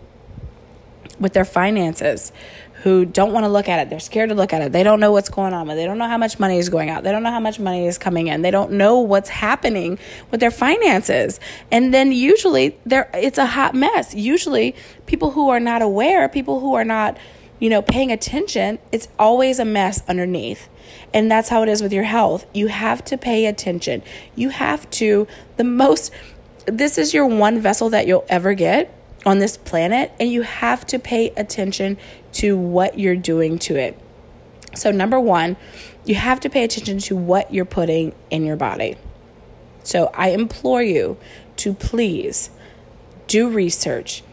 with 1.19 1.33
their 1.33 1.45
finances, 1.45 2.31
who 2.83 3.05
don't 3.05 3.31
want 3.31 3.43
to 3.43 3.49
look 3.49 3.69
at 3.69 3.79
it. 3.79 3.89
They're 3.89 3.99
scared 3.99 4.29
to 4.29 4.35
look 4.35 4.53
at 4.53 4.61
it. 4.61 4.71
They 4.71 4.81
don't 4.81 4.99
know 4.99 5.11
what's 5.11 5.29
going 5.29 5.53
on. 5.53 5.67
They 5.67 5.85
don't 5.85 5.99
know 5.99 6.07
how 6.07 6.17
much 6.17 6.39
money 6.39 6.57
is 6.57 6.69
going 6.69 6.89
out. 6.89 7.03
They 7.03 7.11
don't 7.11 7.21
know 7.21 7.31
how 7.31 7.39
much 7.39 7.59
money 7.59 7.85
is 7.85 7.99
coming 7.99 8.27
in. 8.27 8.41
They 8.41 8.49
don't 8.49 8.71
know 8.71 8.99
what's 8.99 9.29
happening 9.29 9.99
with 10.31 10.39
their 10.39 10.51
finances. 10.51 11.39
And 11.71 11.93
then 11.93 12.11
usually 12.11 12.77
there 12.85 13.09
it's 13.13 13.37
a 13.37 13.45
hot 13.45 13.75
mess. 13.75 14.15
Usually 14.15 14.75
people 15.05 15.31
who 15.31 15.49
are 15.49 15.59
not 15.59 15.83
aware, 15.83 16.27
people 16.27 16.59
who 16.59 16.73
are 16.73 16.83
not, 16.83 17.17
you 17.59 17.69
know, 17.69 17.83
paying 17.83 18.11
attention, 18.11 18.79
it's 18.91 19.07
always 19.19 19.59
a 19.59 19.65
mess 19.65 20.01
underneath. 20.07 20.67
And 21.13 21.29
that's 21.29 21.49
how 21.49 21.63
it 21.63 21.69
is 21.69 21.81
with 21.81 21.91
your 21.91 22.03
health. 22.03 22.45
You 22.53 22.67
have 22.67 23.03
to 23.05 23.17
pay 23.17 23.45
attention. 23.45 24.01
You 24.35 24.49
have 24.49 24.89
to, 24.91 25.27
the 25.57 25.63
most, 25.63 26.11
this 26.65 26.97
is 26.97 27.13
your 27.13 27.25
one 27.25 27.59
vessel 27.59 27.89
that 27.89 28.07
you'll 28.07 28.25
ever 28.29 28.53
get 28.53 28.95
on 29.25 29.39
this 29.39 29.57
planet, 29.57 30.11
and 30.19 30.31
you 30.31 30.41
have 30.41 30.85
to 30.87 30.97
pay 30.97 31.29
attention 31.37 31.97
to 32.33 32.57
what 32.57 32.97
you're 32.97 33.15
doing 33.15 33.59
to 33.59 33.75
it. 33.75 33.99
So, 34.73 34.91
number 34.91 35.19
one, 35.19 35.57
you 36.05 36.15
have 36.15 36.39
to 36.41 36.49
pay 36.49 36.63
attention 36.63 36.99
to 36.99 37.15
what 37.15 37.53
you're 37.53 37.65
putting 37.65 38.15
in 38.29 38.45
your 38.45 38.55
body. 38.55 38.97
So, 39.83 40.09
I 40.13 40.29
implore 40.29 40.81
you 40.81 41.17
to 41.57 41.73
please 41.73 42.49
do 43.27 43.49
research, 43.49 44.23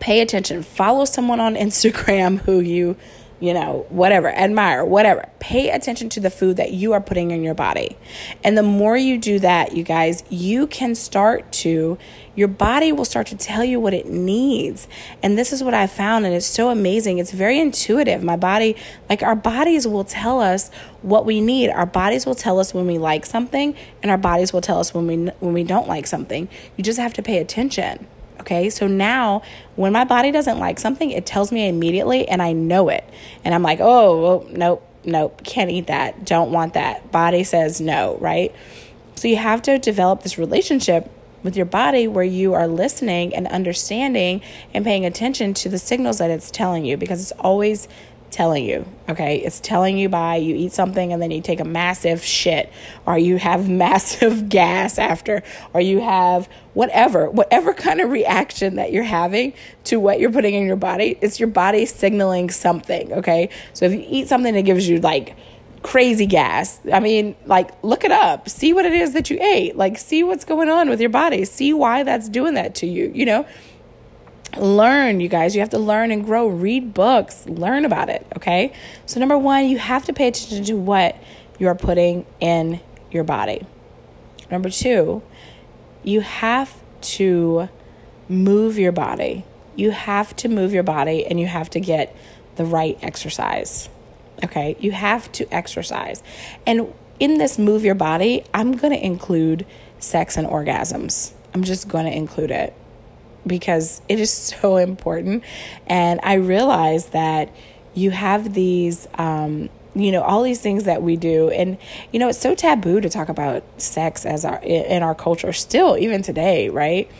pay 0.00 0.20
attention, 0.20 0.62
follow 0.62 1.04
someone 1.04 1.38
on 1.38 1.54
Instagram 1.54 2.40
who 2.42 2.60
you 2.60 2.96
you 3.38 3.52
know, 3.52 3.84
whatever, 3.90 4.28
admire, 4.28 4.84
whatever. 4.84 5.28
Pay 5.40 5.70
attention 5.70 6.08
to 6.10 6.20
the 6.20 6.30
food 6.30 6.56
that 6.56 6.72
you 6.72 6.94
are 6.94 7.00
putting 7.00 7.30
in 7.30 7.42
your 7.42 7.54
body. 7.54 7.96
And 8.42 8.56
the 8.56 8.62
more 8.62 8.96
you 8.96 9.18
do 9.18 9.38
that, 9.40 9.76
you 9.76 9.82
guys, 9.82 10.24
you 10.30 10.66
can 10.66 10.94
start 10.94 11.52
to, 11.52 11.98
your 12.34 12.48
body 12.48 12.92
will 12.92 13.04
start 13.04 13.26
to 13.28 13.36
tell 13.36 13.62
you 13.62 13.78
what 13.78 13.92
it 13.92 14.06
needs. 14.06 14.88
And 15.22 15.36
this 15.36 15.52
is 15.52 15.62
what 15.62 15.74
I 15.74 15.86
found, 15.86 16.24
and 16.24 16.34
it's 16.34 16.46
so 16.46 16.70
amazing. 16.70 17.18
It's 17.18 17.30
very 17.30 17.60
intuitive. 17.60 18.22
My 18.22 18.36
body, 18.36 18.74
like 19.10 19.22
our 19.22 19.36
bodies 19.36 19.86
will 19.86 20.04
tell 20.04 20.40
us 20.40 20.70
what 21.02 21.26
we 21.26 21.40
need. 21.40 21.70
Our 21.70 21.86
bodies 21.86 22.24
will 22.24 22.34
tell 22.34 22.58
us 22.58 22.72
when 22.72 22.86
we 22.86 22.96
like 22.96 23.26
something, 23.26 23.74
and 24.02 24.10
our 24.10 24.18
bodies 24.18 24.52
will 24.52 24.62
tell 24.62 24.78
us 24.80 24.94
when 24.94 25.06
we 25.06 25.16
when 25.40 25.52
we 25.52 25.64
don't 25.64 25.88
like 25.88 26.06
something. 26.06 26.48
You 26.76 26.84
just 26.84 26.98
have 26.98 27.12
to 27.14 27.22
pay 27.22 27.38
attention. 27.38 28.06
Okay, 28.46 28.70
so 28.70 28.86
now 28.86 29.42
when 29.74 29.92
my 29.92 30.04
body 30.04 30.30
doesn't 30.30 30.60
like 30.60 30.78
something, 30.78 31.10
it 31.10 31.26
tells 31.26 31.50
me 31.50 31.68
immediately 31.68 32.28
and 32.28 32.40
I 32.40 32.52
know 32.52 32.88
it. 32.90 33.04
And 33.44 33.52
I'm 33.52 33.64
like, 33.64 33.80
oh, 33.80 34.46
nope, 34.52 34.88
nope, 35.04 35.42
can't 35.42 35.68
eat 35.68 35.88
that, 35.88 36.24
don't 36.24 36.52
want 36.52 36.74
that. 36.74 37.10
Body 37.10 37.42
says 37.42 37.80
no, 37.80 38.16
right? 38.20 38.54
So 39.16 39.26
you 39.26 39.34
have 39.34 39.62
to 39.62 39.80
develop 39.80 40.22
this 40.22 40.38
relationship 40.38 41.10
with 41.42 41.56
your 41.56 41.66
body 41.66 42.06
where 42.06 42.24
you 42.24 42.54
are 42.54 42.68
listening 42.68 43.34
and 43.34 43.48
understanding 43.48 44.42
and 44.72 44.84
paying 44.84 45.04
attention 45.04 45.52
to 45.54 45.68
the 45.68 45.78
signals 45.78 46.18
that 46.18 46.30
it's 46.30 46.48
telling 46.48 46.84
you 46.84 46.96
because 46.96 47.20
it's 47.20 47.40
always 47.40 47.88
telling 48.30 48.64
you, 48.64 48.86
okay? 49.08 49.38
It's 49.38 49.60
telling 49.60 49.98
you 49.98 50.08
by 50.08 50.36
you 50.36 50.54
eat 50.54 50.72
something 50.72 51.12
and 51.12 51.22
then 51.22 51.30
you 51.30 51.40
take 51.40 51.60
a 51.60 51.64
massive 51.64 52.24
shit, 52.24 52.72
or 53.06 53.18
you 53.18 53.38
have 53.38 53.68
massive 53.86 54.48
gas 54.48 54.98
after, 54.98 55.42
or 55.72 55.80
you 55.80 56.00
have 56.00 56.48
whatever, 56.74 57.30
whatever 57.30 57.72
kind 57.72 58.00
of 58.00 58.10
reaction 58.10 58.76
that 58.76 58.92
you're 58.92 59.02
having 59.02 59.52
to 59.84 59.98
what 59.98 60.20
you're 60.20 60.32
putting 60.32 60.54
in 60.54 60.66
your 60.66 60.76
body, 60.76 61.18
it's 61.20 61.40
your 61.40 61.48
body 61.48 61.86
signaling 61.86 62.50
something, 62.50 63.12
okay? 63.12 63.48
So 63.72 63.86
if 63.86 63.92
you 63.92 64.04
eat 64.06 64.28
something 64.28 64.54
that 64.54 64.62
gives 64.62 64.88
you 64.88 65.00
like 65.00 65.36
crazy 65.82 66.26
gas, 66.26 66.80
I 66.92 67.00
mean, 67.00 67.36
like 67.46 67.70
look 67.82 68.04
it 68.04 68.10
up, 68.10 68.48
see 68.48 68.72
what 68.72 68.84
it 68.84 68.92
is 68.92 69.12
that 69.12 69.30
you 69.30 69.38
ate, 69.40 69.76
like 69.76 69.98
see 69.98 70.22
what's 70.22 70.44
going 70.44 70.68
on 70.68 70.90
with 70.90 71.00
your 71.00 71.10
body, 71.10 71.44
see 71.44 71.72
why 71.72 72.02
that's 72.02 72.28
doing 72.28 72.54
that 72.54 72.74
to 72.76 72.86
you, 72.86 73.10
you 73.14 73.24
know? 73.24 73.46
Learn, 74.56 75.20
you 75.20 75.28
guys. 75.28 75.54
You 75.54 75.60
have 75.60 75.70
to 75.70 75.78
learn 75.78 76.10
and 76.10 76.24
grow. 76.24 76.46
Read 76.46 76.94
books, 76.94 77.46
learn 77.46 77.84
about 77.84 78.08
it, 78.08 78.26
okay? 78.36 78.72
So, 79.06 79.20
number 79.20 79.36
one, 79.38 79.68
you 79.68 79.78
have 79.78 80.04
to 80.06 80.12
pay 80.12 80.28
attention 80.28 80.64
to 80.64 80.74
what 80.74 81.16
you're 81.58 81.74
putting 81.74 82.26
in 82.40 82.80
your 83.10 83.24
body. 83.24 83.66
Number 84.50 84.70
two, 84.70 85.22
you 86.02 86.20
have 86.20 86.74
to 87.00 87.68
move 88.28 88.78
your 88.78 88.92
body. 88.92 89.44
You 89.74 89.90
have 89.90 90.34
to 90.36 90.48
move 90.48 90.72
your 90.72 90.82
body 90.82 91.26
and 91.26 91.38
you 91.38 91.46
have 91.46 91.68
to 91.70 91.80
get 91.80 92.16
the 92.56 92.64
right 92.64 92.98
exercise. 93.02 93.88
Okay? 94.44 94.76
You 94.78 94.92
have 94.92 95.30
to 95.32 95.52
exercise. 95.52 96.22
And 96.66 96.92
in 97.18 97.38
this 97.38 97.58
move 97.58 97.84
your 97.84 97.94
body, 97.94 98.44
I'm 98.54 98.72
going 98.76 98.92
to 98.92 99.04
include 99.04 99.66
sex 99.98 100.36
and 100.36 100.46
orgasms. 100.46 101.32
I'm 101.54 101.64
just 101.64 101.88
going 101.88 102.04
to 102.04 102.14
include 102.14 102.50
it 102.50 102.74
because 103.46 104.00
it 104.08 104.18
is 104.20 104.30
so 104.30 104.76
important. 104.76 105.44
And 105.86 106.20
I 106.22 106.34
realize 106.34 107.06
that 107.10 107.50
you 107.94 108.10
have 108.10 108.54
these, 108.54 109.08
um, 109.14 109.68
you 109.94 110.12
know, 110.12 110.22
all 110.22 110.42
these 110.42 110.60
things 110.60 110.84
that 110.84 111.02
we 111.02 111.16
do, 111.16 111.50
and 111.50 111.78
you 112.12 112.18
know, 112.18 112.28
it's 112.28 112.38
so 112.38 112.54
taboo 112.54 113.00
to 113.00 113.08
talk 113.08 113.28
about 113.28 113.64
sex 113.80 114.26
as 114.26 114.44
our 114.44 114.60
in 114.62 115.02
our 115.02 115.14
culture 115.14 115.52
still, 115.52 115.96
even 115.96 116.22
today, 116.22 116.68
right? 116.68 117.10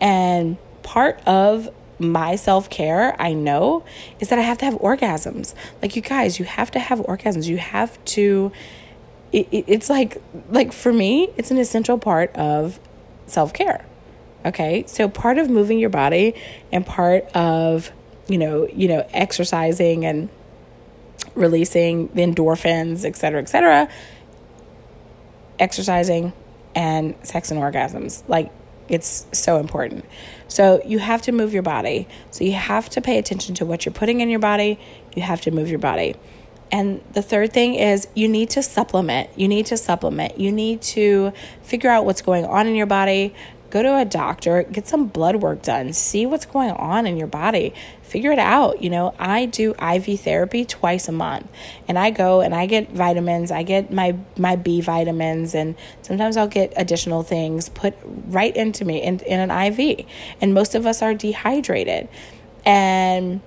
And 0.00 0.56
part 0.82 1.20
of 1.26 1.68
my 1.98 2.36
self 2.36 2.68
care, 2.68 3.14
I 3.20 3.32
know, 3.32 3.84
is 4.18 4.28
that 4.28 4.38
I 4.38 4.42
have 4.42 4.58
to 4.58 4.64
have 4.64 4.74
orgasms. 4.74 5.54
Like 5.80 5.94
you 5.94 6.02
guys, 6.02 6.38
you 6.38 6.44
have 6.44 6.70
to 6.72 6.80
have 6.80 6.98
orgasms. 7.00 7.46
You 7.46 7.58
have 7.58 8.02
to. 8.06 8.50
It, 9.32 9.48
it, 9.50 9.64
it's 9.68 9.88
like 9.88 10.20
like 10.50 10.72
for 10.72 10.92
me, 10.92 11.30
it's 11.36 11.52
an 11.52 11.58
essential 11.58 11.98
part 11.98 12.34
of 12.34 12.80
self 13.26 13.52
care 13.52 13.84
Okay. 14.46 14.84
So 14.86 15.08
part 15.08 15.38
of 15.38 15.50
moving 15.50 15.78
your 15.78 15.90
body 15.90 16.34
and 16.72 16.86
part 16.86 17.24
of, 17.34 17.90
you 18.28 18.38
know, 18.38 18.66
you 18.68 18.88
know, 18.88 19.06
exercising 19.12 20.06
and 20.06 20.28
releasing 21.34 22.08
the 22.14 22.22
endorphins, 22.22 23.04
et 23.04 23.16
cetera, 23.16 23.42
et 23.42 23.48
cetera, 23.48 23.88
exercising 25.58 26.32
and 26.74 27.14
sex 27.22 27.50
and 27.50 27.60
orgasms. 27.60 28.22
Like 28.28 28.52
it's 28.88 29.26
so 29.32 29.58
important. 29.58 30.04
So 30.46 30.80
you 30.86 31.00
have 31.00 31.22
to 31.22 31.32
move 31.32 31.52
your 31.52 31.64
body. 31.64 32.06
So 32.30 32.44
you 32.44 32.52
have 32.52 32.88
to 32.90 33.00
pay 33.00 33.18
attention 33.18 33.56
to 33.56 33.66
what 33.66 33.84
you're 33.84 33.92
putting 33.92 34.20
in 34.20 34.30
your 34.30 34.38
body. 34.38 34.78
You 35.16 35.22
have 35.22 35.40
to 35.42 35.50
move 35.50 35.68
your 35.68 35.80
body. 35.80 36.14
And 36.70 37.02
the 37.12 37.22
third 37.22 37.52
thing 37.52 37.74
is 37.74 38.08
you 38.14 38.28
need 38.28 38.50
to 38.50 38.62
supplement. 38.62 39.30
You 39.36 39.48
need 39.48 39.66
to 39.66 39.76
supplement. 39.76 40.38
You 40.38 40.52
need 40.52 40.82
to 40.82 41.32
figure 41.62 41.90
out 41.90 42.04
what's 42.04 42.22
going 42.22 42.44
on 42.44 42.66
in 42.66 42.74
your 42.74 42.86
body, 42.86 43.34
go 43.76 43.82
to 43.82 43.96
a 43.98 44.04
doctor, 44.04 44.62
get 44.62 44.88
some 44.88 45.06
blood 45.06 45.36
work 45.36 45.60
done, 45.62 45.92
see 45.92 46.24
what's 46.24 46.46
going 46.46 46.70
on 46.70 47.06
in 47.06 47.16
your 47.16 47.26
body, 47.26 47.74
figure 48.02 48.32
it 48.32 48.38
out. 48.38 48.82
You 48.82 48.88
know, 48.88 49.14
I 49.18 49.46
do 49.46 49.74
IV 49.74 50.20
therapy 50.20 50.64
twice 50.64 51.08
a 51.08 51.12
month, 51.12 51.46
and 51.86 51.98
I 51.98 52.10
go 52.10 52.40
and 52.40 52.54
I 52.54 52.64
get 52.66 52.90
vitamins, 52.90 53.50
I 53.50 53.62
get 53.62 53.92
my 53.92 54.16
my 54.38 54.56
B 54.56 54.80
vitamins, 54.80 55.54
and 55.54 55.74
sometimes 56.00 56.36
I'll 56.36 56.48
get 56.48 56.72
additional 56.76 57.22
things 57.22 57.68
put 57.68 57.94
right 58.28 58.56
into 58.56 58.84
me 58.84 59.02
in, 59.02 59.20
in 59.20 59.40
an 59.40 59.50
IV. 59.50 60.06
And 60.40 60.54
most 60.54 60.74
of 60.74 60.86
us 60.86 61.02
are 61.02 61.12
dehydrated, 61.12 62.08
and 62.64 63.42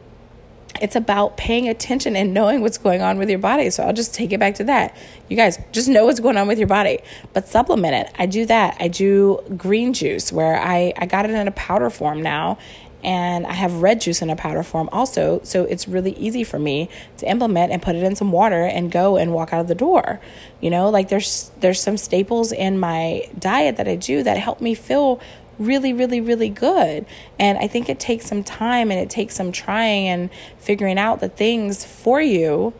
it's 0.82 0.96
about 0.96 1.38
paying 1.38 1.68
attention 1.68 2.16
and 2.16 2.34
knowing 2.34 2.62
what's 2.62 2.78
going 2.78 3.02
on 3.02 3.18
with 3.18 3.30
your 3.30 3.40
body. 3.40 3.70
So 3.70 3.84
I'll 3.84 3.94
just 3.94 4.14
take 4.14 4.32
it 4.32 4.40
back 4.40 4.56
to 4.56 4.64
that. 4.66 4.96
You 5.28 5.36
guys 5.36 5.60
just 5.72 5.88
know 5.90 6.06
what's 6.06 6.20
going 6.20 6.38
on 6.38 6.48
with 6.48 6.58
your 6.58 6.68
body, 6.68 7.00
but 7.34 7.48
supplement 7.48 7.94
it. 7.96 8.14
I 8.18 8.26
do 8.26 8.46
that. 8.46 8.78
I 8.80 8.88
do 8.88 9.40
green 9.58 9.94
juice 9.94 10.32
where 10.32 10.60
I, 10.60 10.94
I 10.98 11.06
got 11.06 11.26
it 11.26 11.32
in 11.32 11.48
a 11.48 11.52
powder 11.52 11.90
form 11.90 12.22
now 12.22 12.58
and 13.04 13.46
I 13.48 13.54
have 13.54 13.82
red 13.82 14.02
juice 14.02 14.22
in 14.22 14.30
a 14.30 14.36
powder 14.36 14.64
form 14.64 14.90
also. 14.92 15.40
So 15.44 15.64
it's 15.64 15.88
really 15.88 16.12
easy 16.14 16.44
for 16.44 16.60
me 16.60 16.90
to 17.18 17.30
implement 17.30 17.72
and 17.72 17.82
put 17.82 17.96
it 17.96 18.04
in 18.04 18.16
some 18.16 18.32
water 18.32 18.64
and 18.64 18.92
go 18.92 19.18
and 19.18 19.34
walk 19.34 19.54
out 19.54 19.62
of 19.62 19.68
the 19.68 19.76
door. 19.76 20.20
You 20.60 20.70
know, 20.70 20.90
like 20.90 21.10
there's 21.10 21.52
there's 21.60 21.80
some 21.82 21.98
staples 21.98 22.52
in 22.52 22.80
my 22.80 23.30
diet 23.38 23.78
that 23.78 23.88
I 23.88 23.96
do 23.96 24.24
that 24.24 24.38
help 24.38 24.60
me 24.60 24.74
feel 24.74 25.22
really, 25.60 25.94
really, 25.94 26.22
really 26.22 26.50
good. 26.50 27.06
And 27.38 27.58
I 27.58 27.68
think 27.68 27.90
it 27.90 28.00
takes 28.00 28.26
some 28.26 28.44
time 28.44 28.90
and 28.90 29.00
it 29.00 29.10
takes 29.10 29.36
some 29.36 29.52
trying 29.52 30.08
and 30.08 30.30
figuring 30.58 30.98
out 30.98 31.20
the 31.20 31.30
things 31.30 31.86
for 31.86 32.22
you. 32.22 32.74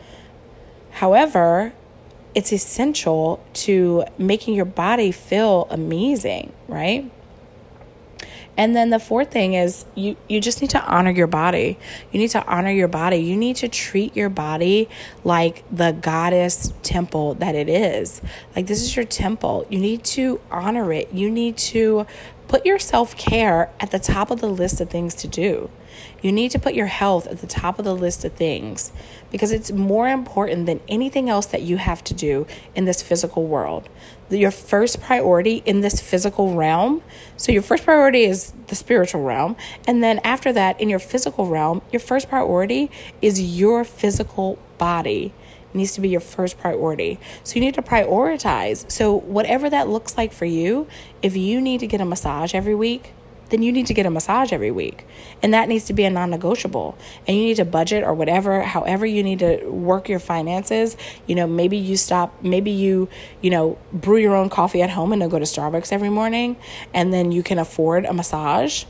However, 0.92 1.72
it's 2.34 2.52
essential 2.52 3.44
to 3.52 4.04
making 4.18 4.54
your 4.54 4.64
body 4.64 5.12
feel 5.12 5.66
amazing, 5.70 6.52
right? 6.68 7.10
And 8.56 8.76
then 8.76 8.90
the 8.90 8.98
fourth 8.98 9.30
thing 9.30 9.54
is 9.54 9.86
you 9.94 10.16
you 10.28 10.38
just 10.38 10.60
need 10.60 10.70
to 10.70 10.84
honor 10.84 11.10
your 11.10 11.26
body. 11.26 11.78
You 12.12 12.20
need 12.20 12.28
to 12.30 12.44
honor 12.44 12.70
your 12.70 12.88
body. 12.88 13.16
You 13.16 13.34
need 13.34 13.56
to 13.56 13.68
treat 13.68 14.14
your 14.14 14.28
body 14.28 14.88
like 15.24 15.64
the 15.74 15.92
goddess 15.92 16.72
temple 16.82 17.34
that 17.34 17.54
it 17.54 17.70
is. 17.70 18.20
Like 18.54 18.66
this 18.66 18.82
is 18.82 18.94
your 18.94 19.06
temple. 19.06 19.66
You 19.70 19.78
need 19.78 20.04
to 20.04 20.40
honor 20.50 20.92
it. 20.92 21.10
You 21.14 21.30
need 21.30 21.56
to 21.58 22.06
Put 22.50 22.66
your 22.66 22.80
self 22.80 23.16
care 23.16 23.70
at 23.78 23.92
the 23.92 24.00
top 24.00 24.28
of 24.32 24.40
the 24.40 24.48
list 24.48 24.80
of 24.80 24.90
things 24.90 25.14
to 25.14 25.28
do. 25.28 25.70
You 26.20 26.32
need 26.32 26.50
to 26.50 26.58
put 26.58 26.74
your 26.74 26.88
health 26.88 27.28
at 27.28 27.40
the 27.40 27.46
top 27.46 27.78
of 27.78 27.84
the 27.84 27.94
list 27.94 28.24
of 28.24 28.32
things 28.32 28.90
because 29.30 29.52
it's 29.52 29.70
more 29.70 30.08
important 30.08 30.66
than 30.66 30.80
anything 30.88 31.30
else 31.30 31.46
that 31.46 31.62
you 31.62 31.76
have 31.76 32.02
to 32.02 32.12
do 32.12 32.48
in 32.74 32.86
this 32.86 33.02
physical 33.02 33.46
world. 33.46 33.88
Your 34.30 34.50
first 34.50 35.00
priority 35.00 35.62
in 35.64 35.80
this 35.80 36.00
physical 36.00 36.56
realm, 36.56 37.04
so 37.36 37.52
your 37.52 37.62
first 37.62 37.84
priority 37.84 38.24
is 38.24 38.52
the 38.66 38.74
spiritual 38.74 39.22
realm, 39.22 39.54
and 39.86 40.02
then 40.02 40.18
after 40.24 40.52
that, 40.52 40.80
in 40.80 40.88
your 40.88 40.98
physical 40.98 41.46
realm, 41.46 41.82
your 41.92 42.00
first 42.00 42.28
priority 42.28 42.90
is 43.22 43.40
your 43.40 43.84
physical 43.84 44.58
body 44.76 45.32
needs 45.74 45.92
to 45.92 46.00
be 46.00 46.08
your 46.08 46.20
first 46.20 46.58
priority. 46.58 47.18
So 47.44 47.54
you 47.56 47.60
need 47.60 47.74
to 47.74 47.82
prioritize. 47.82 48.90
So 48.90 49.14
whatever 49.14 49.70
that 49.70 49.88
looks 49.88 50.16
like 50.16 50.32
for 50.32 50.44
you, 50.44 50.86
if 51.22 51.36
you 51.36 51.60
need 51.60 51.80
to 51.80 51.86
get 51.86 52.00
a 52.00 52.04
massage 52.04 52.54
every 52.54 52.74
week, 52.74 53.12
then 53.50 53.62
you 53.62 53.72
need 53.72 53.86
to 53.86 53.94
get 53.94 54.06
a 54.06 54.10
massage 54.10 54.52
every 54.52 54.70
week. 54.70 55.04
And 55.42 55.52
that 55.54 55.68
needs 55.68 55.84
to 55.86 55.92
be 55.92 56.04
a 56.04 56.10
non 56.10 56.30
negotiable. 56.30 56.96
And 57.26 57.36
you 57.36 57.44
need 57.44 57.56
to 57.56 57.64
budget 57.64 58.04
or 58.04 58.14
whatever, 58.14 58.62
however 58.62 59.04
you 59.04 59.22
need 59.22 59.40
to 59.40 59.68
work 59.68 60.08
your 60.08 60.20
finances. 60.20 60.96
You 61.26 61.34
know, 61.34 61.46
maybe 61.46 61.76
you 61.76 61.96
stop, 61.96 62.42
maybe 62.42 62.70
you, 62.70 63.08
you 63.40 63.50
know, 63.50 63.76
brew 63.92 64.18
your 64.18 64.34
own 64.34 64.48
coffee 64.48 64.82
at 64.82 64.90
home 64.90 65.12
and 65.12 65.20
then 65.20 65.28
go 65.28 65.38
to 65.38 65.44
Starbucks 65.44 65.92
every 65.92 66.10
morning. 66.10 66.56
And 66.94 67.12
then 67.12 67.32
you 67.32 67.42
can 67.42 67.58
afford 67.58 68.04
a 68.04 68.12
massage 68.12 68.84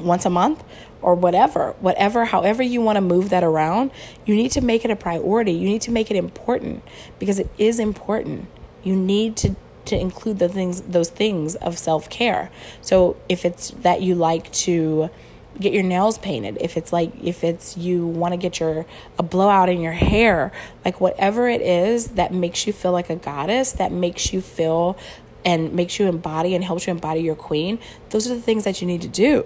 once 0.00 0.24
a 0.26 0.30
month 0.30 0.64
or 1.02 1.14
whatever, 1.14 1.74
whatever, 1.80 2.24
however 2.24 2.62
you 2.62 2.80
want 2.80 2.96
to 2.96 3.00
move 3.00 3.30
that 3.30 3.44
around, 3.44 3.90
you 4.24 4.34
need 4.34 4.52
to 4.52 4.60
make 4.60 4.84
it 4.84 4.90
a 4.90 4.96
priority. 4.96 5.52
You 5.52 5.68
need 5.68 5.82
to 5.82 5.90
make 5.90 6.10
it 6.10 6.16
important 6.16 6.82
because 7.18 7.38
it 7.38 7.50
is 7.58 7.78
important. 7.78 8.46
You 8.82 8.96
need 8.96 9.36
to 9.38 9.56
to 9.84 9.98
include 9.98 10.38
the 10.38 10.48
things 10.48 10.80
those 10.82 11.10
things 11.10 11.56
of 11.56 11.76
self-care. 11.76 12.50
So 12.80 13.16
if 13.28 13.44
it's 13.44 13.70
that 13.70 14.00
you 14.00 14.14
like 14.14 14.52
to 14.52 15.10
get 15.58 15.72
your 15.72 15.82
nails 15.82 16.18
painted, 16.18 16.56
if 16.60 16.76
it's 16.76 16.92
like 16.92 17.12
if 17.22 17.44
it's 17.44 17.76
you 17.76 18.06
want 18.06 18.32
to 18.32 18.38
get 18.38 18.60
your 18.60 18.86
a 19.18 19.22
blowout 19.22 19.68
in 19.68 19.80
your 19.80 19.92
hair, 19.92 20.52
like 20.84 21.00
whatever 21.00 21.48
it 21.48 21.60
is 21.60 22.08
that 22.10 22.32
makes 22.32 22.66
you 22.66 22.72
feel 22.72 22.92
like 22.92 23.10
a 23.10 23.16
goddess, 23.16 23.72
that 23.72 23.90
makes 23.92 24.32
you 24.32 24.40
feel 24.40 24.96
and 25.44 25.72
makes 25.72 25.98
you 25.98 26.06
embody 26.06 26.54
and 26.54 26.62
helps 26.62 26.86
you 26.86 26.92
embody 26.92 27.20
your 27.20 27.34
queen, 27.34 27.78
those 28.10 28.30
are 28.30 28.34
the 28.34 28.40
things 28.40 28.62
that 28.64 28.80
you 28.80 28.86
need 28.86 29.02
to 29.02 29.08
do. 29.08 29.44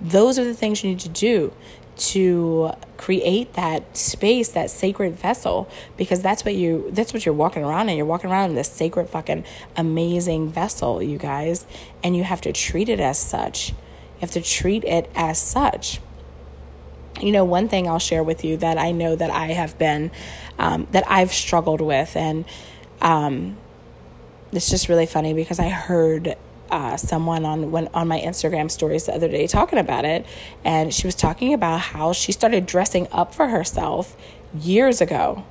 Those 0.00 0.38
are 0.38 0.44
the 0.44 0.54
things 0.54 0.82
you 0.82 0.90
need 0.90 1.00
to 1.00 1.08
do 1.08 1.52
to 1.96 2.72
create 2.96 3.52
that 3.54 3.96
space, 3.96 4.48
that 4.48 4.70
sacred 4.70 5.14
vessel, 5.16 5.68
because 5.96 6.20
that's 6.22 6.44
what 6.44 6.54
you 6.54 6.90
that's 6.90 7.12
what 7.12 7.24
you're 7.24 7.34
walking 7.34 7.62
around 7.62 7.88
in. 7.88 7.96
You're 7.96 8.06
walking 8.06 8.30
around 8.30 8.50
in 8.50 8.56
this 8.56 8.70
sacred 8.70 9.08
fucking 9.08 9.44
amazing 9.76 10.48
vessel, 10.48 11.02
you 11.02 11.18
guys, 11.18 11.66
and 12.02 12.16
you 12.16 12.24
have 12.24 12.40
to 12.42 12.52
treat 12.52 12.88
it 12.88 13.00
as 13.00 13.18
such. 13.18 13.70
You 13.70 14.20
have 14.20 14.32
to 14.32 14.42
treat 14.42 14.84
it 14.84 15.10
as 15.14 15.38
such. 15.38 16.00
You 17.20 17.30
know, 17.30 17.44
one 17.44 17.68
thing 17.68 17.88
I'll 17.88 18.00
share 18.00 18.24
with 18.24 18.44
you 18.44 18.56
that 18.56 18.76
I 18.76 18.90
know 18.90 19.14
that 19.14 19.30
I 19.30 19.48
have 19.48 19.78
been 19.78 20.10
um, 20.58 20.88
that 20.90 21.04
I've 21.08 21.32
struggled 21.32 21.80
with, 21.80 22.16
and 22.16 22.44
um, 23.00 23.56
it's 24.50 24.68
just 24.68 24.88
really 24.88 25.06
funny 25.06 25.32
because 25.32 25.60
I 25.60 25.68
heard 25.68 26.36
uh, 26.74 26.96
someone 26.96 27.44
on 27.44 27.70
when 27.70 27.88
on 27.94 28.08
my 28.08 28.20
Instagram 28.20 28.68
stories 28.68 29.06
the 29.06 29.14
other 29.14 29.28
day 29.28 29.46
talking 29.46 29.78
about 29.78 30.04
it, 30.04 30.26
and 30.64 30.92
she 30.92 31.06
was 31.06 31.14
talking 31.14 31.54
about 31.54 31.80
how 31.80 32.12
she 32.12 32.32
started 32.32 32.66
dressing 32.66 33.06
up 33.12 33.32
for 33.32 33.48
herself 33.48 34.16
years 34.52 35.00
ago. 35.00 35.44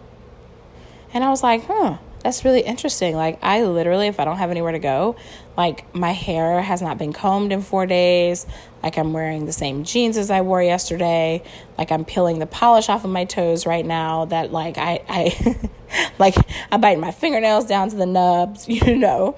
And 1.14 1.24
I 1.24 1.30
was 1.30 1.42
like, 1.42 1.66
huh, 1.66 1.98
that's 2.24 2.44
really 2.44 2.62
interesting. 2.62 3.16
Like, 3.16 3.40
I 3.42 3.64
literally, 3.64 4.08
if 4.08 4.20
I 4.20 4.26
don't 4.26 4.38
have 4.38 4.52
anywhere 4.52 4.72
to 4.74 4.80
go, 4.80 5.16
like, 5.56 5.94
my 5.96 6.12
hair 6.12 6.62
has 6.62 6.82
not 6.82 6.98
been 6.98 7.14
combed 7.14 7.52
in 7.54 7.62
four 7.62 7.86
days. 7.86 8.46
Like, 8.82 8.98
I'm 8.98 9.14
wearing 9.14 9.46
the 9.46 9.54
same 9.54 9.84
jeans 9.84 10.18
as 10.18 10.32
I 10.32 10.42
wore 10.42 10.62
yesterday. 10.62 11.44
Like, 11.78 11.92
I'm 11.92 12.04
peeling 12.04 12.40
the 12.40 12.46
polish 12.46 12.90
off 12.90 13.06
of 13.06 13.12
my 13.12 13.24
toes 13.26 13.66
right 13.66 13.86
now. 13.86 14.26
That, 14.26 14.52
like, 14.52 14.78
I, 14.78 15.02
I, 15.08 15.70
like, 16.20 16.36
I 16.72 16.78
bite 16.78 17.00
my 17.00 17.12
fingernails 17.12 17.66
down 17.66 17.90
to 17.90 17.96
the 17.96 18.06
nubs, 18.08 18.68
you 18.68 18.98
know. 18.98 19.38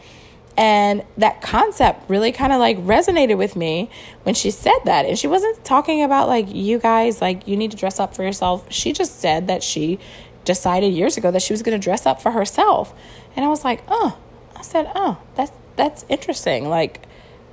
And 0.58 1.04
that 1.18 1.42
concept 1.42 2.10
really 2.10 2.32
kind 2.32 2.54
of 2.54 2.60
like 2.60 2.78
resonated 2.78 3.38
with 3.38 3.56
me 3.56 3.90
when 4.24 4.36
she 4.36 4.52
said 4.52 4.78
that. 4.86 5.06
And 5.06 5.20
she 5.20 5.28
wasn't 5.28 5.64
talking 5.66 6.02
about 6.02 6.30
like, 6.30 6.54
you 6.54 6.80
guys, 6.80 7.22
like, 7.22 7.48
you 7.48 7.58
need 7.58 7.72
to 7.72 7.78
dress 7.78 8.00
up 8.00 8.16
for 8.16 8.24
yourself. 8.24 8.66
She 8.72 8.94
just 8.94 9.20
said 9.20 9.48
that 9.48 9.64
she 9.64 10.00
decided 10.46 10.94
years 10.94 11.18
ago 11.18 11.32
that 11.32 11.42
she 11.42 11.52
was 11.52 11.62
going 11.62 11.78
to 11.78 11.84
dress 11.84 12.06
up 12.06 12.22
for 12.22 12.32
herself. 12.32 12.94
And 13.36 13.44
I 13.44 13.50
was 13.50 13.66
like, 13.66 13.84
oh, 13.88 14.18
I 14.56 14.62
said, 14.62 14.90
oh, 14.96 15.22
that's, 15.36 15.52
that's 15.76 16.06
interesting. 16.08 16.70
Like, 16.70 17.06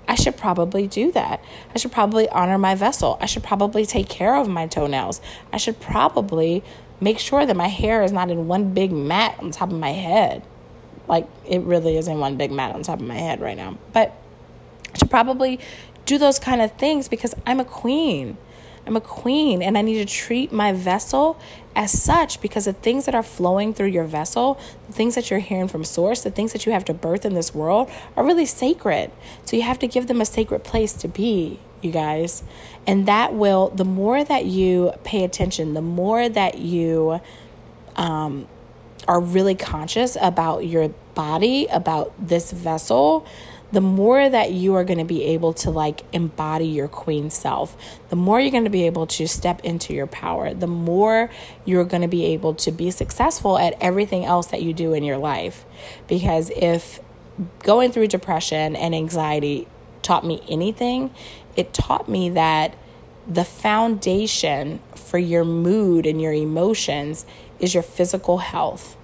I 0.06 0.14
should 0.14 0.36
probably 0.36 0.86
do 0.86 1.10
that. 1.12 1.42
I 1.74 1.78
should 1.78 1.92
probably 1.92 2.28
honor 2.28 2.58
my 2.58 2.74
vessel. 2.74 3.18
I 3.20 3.26
should 3.26 3.42
probably 3.42 3.86
take 3.86 4.08
care 4.08 4.36
of 4.36 4.48
my 4.48 4.66
toenails. 4.66 5.20
I 5.52 5.56
should 5.56 5.80
probably 5.80 6.62
make 7.00 7.18
sure 7.18 7.46
that 7.46 7.56
my 7.56 7.68
hair 7.68 8.02
is 8.02 8.12
not 8.12 8.30
in 8.30 8.46
one 8.46 8.74
big 8.74 8.92
mat 8.92 9.36
on 9.40 9.50
top 9.50 9.70
of 9.70 9.78
my 9.78 9.90
head. 9.90 10.42
Like 11.12 11.28
it 11.46 11.60
really 11.60 11.98
is 11.98 12.08
in 12.08 12.20
one 12.20 12.38
big 12.38 12.50
mat 12.50 12.74
on 12.74 12.82
top 12.82 12.98
of 12.98 13.06
my 13.06 13.18
head 13.18 13.42
right 13.42 13.54
now. 13.54 13.76
But 13.92 14.16
I 14.94 14.96
should 14.96 15.10
probably 15.10 15.60
do 16.06 16.16
those 16.16 16.38
kind 16.38 16.62
of 16.62 16.72
things 16.78 17.06
because 17.06 17.34
I'm 17.46 17.60
a 17.60 17.66
queen. 17.66 18.38
I'm 18.86 18.96
a 18.96 19.00
queen 19.02 19.60
and 19.60 19.76
I 19.76 19.82
need 19.82 19.98
to 19.98 20.06
treat 20.06 20.52
my 20.52 20.72
vessel 20.72 21.38
as 21.76 21.92
such 21.92 22.40
because 22.40 22.64
the 22.64 22.72
things 22.72 23.04
that 23.04 23.14
are 23.14 23.22
flowing 23.22 23.74
through 23.74 23.88
your 23.88 24.04
vessel, 24.04 24.58
the 24.86 24.94
things 24.94 25.14
that 25.14 25.30
you're 25.30 25.40
hearing 25.40 25.68
from 25.68 25.84
source, 25.84 26.22
the 26.22 26.30
things 26.30 26.54
that 26.54 26.64
you 26.64 26.72
have 26.72 26.86
to 26.86 26.94
birth 26.94 27.26
in 27.26 27.34
this 27.34 27.54
world 27.54 27.90
are 28.16 28.24
really 28.24 28.46
sacred. 28.46 29.10
So 29.44 29.54
you 29.54 29.64
have 29.64 29.78
to 29.80 29.86
give 29.86 30.06
them 30.06 30.22
a 30.22 30.24
sacred 30.24 30.64
place 30.64 30.94
to 30.94 31.08
be, 31.08 31.60
you 31.82 31.92
guys. 31.92 32.42
And 32.86 33.04
that 33.04 33.34
will, 33.34 33.68
the 33.68 33.84
more 33.84 34.24
that 34.24 34.46
you 34.46 34.92
pay 35.04 35.24
attention, 35.24 35.74
the 35.74 35.82
more 35.82 36.30
that 36.30 36.56
you 36.56 37.20
um, 37.96 38.48
are 39.06 39.20
really 39.20 39.54
conscious 39.54 40.16
about 40.20 40.66
your 40.66 40.94
body, 41.14 41.66
about 41.66 42.12
this 42.18 42.52
vessel, 42.52 43.26
the 43.72 43.80
more 43.80 44.28
that 44.28 44.52
you 44.52 44.74
are 44.74 44.84
going 44.84 44.98
to 44.98 45.04
be 45.04 45.24
able 45.24 45.54
to 45.54 45.70
like 45.70 46.02
embody 46.12 46.66
your 46.66 46.88
queen 46.88 47.30
self, 47.30 47.74
the 48.10 48.16
more 48.16 48.38
you're 48.38 48.50
going 48.50 48.64
to 48.64 48.70
be 48.70 48.84
able 48.84 49.06
to 49.06 49.26
step 49.26 49.60
into 49.64 49.94
your 49.94 50.06
power, 50.06 50.52
the 50.52 50.66
more 50.66 51.30
you're 51.64 51.84
going 51.84 52.02
to 52.02 52.08
be 52.08 52.26
able 52.26 52.54
to 52.54 52.70
be 52.70 52.90
successful 52.90 53.58
at 53.58 53.74
everything 53.80 54.26
else 54.26 54.48
that 54.48 54.62
you 54.62 54.74
do 54.74 54.92
in 54.92 55.02
your 55.02 55.16
life. 55.16 55.64
Because 56.06 56.50
if 56.54 57.00
going 57.60 57.90
through 57.92 58.08
depression 58.08 58.76
and 58.76 58.94
anxiety 58.94 59.66
taught 60.02 60.26
me 60.26 60.42
anything, 60.48 61.10
it 61.56 61.72
taught 61.72 62.08
me 62.08 62.28
that 62.30 62.74
the 63.26 63.44
foundation 63.44 64.80
for 64.94 65.18
your 65.18 65.44
mood 65.44 66.06
and 66.06 66.20
your 66.20 66.32
emotions 66.32 67.24
is 67.58 67.72
your 67.72 67.82
physical 67.82 68.38
health. 68.38 68.96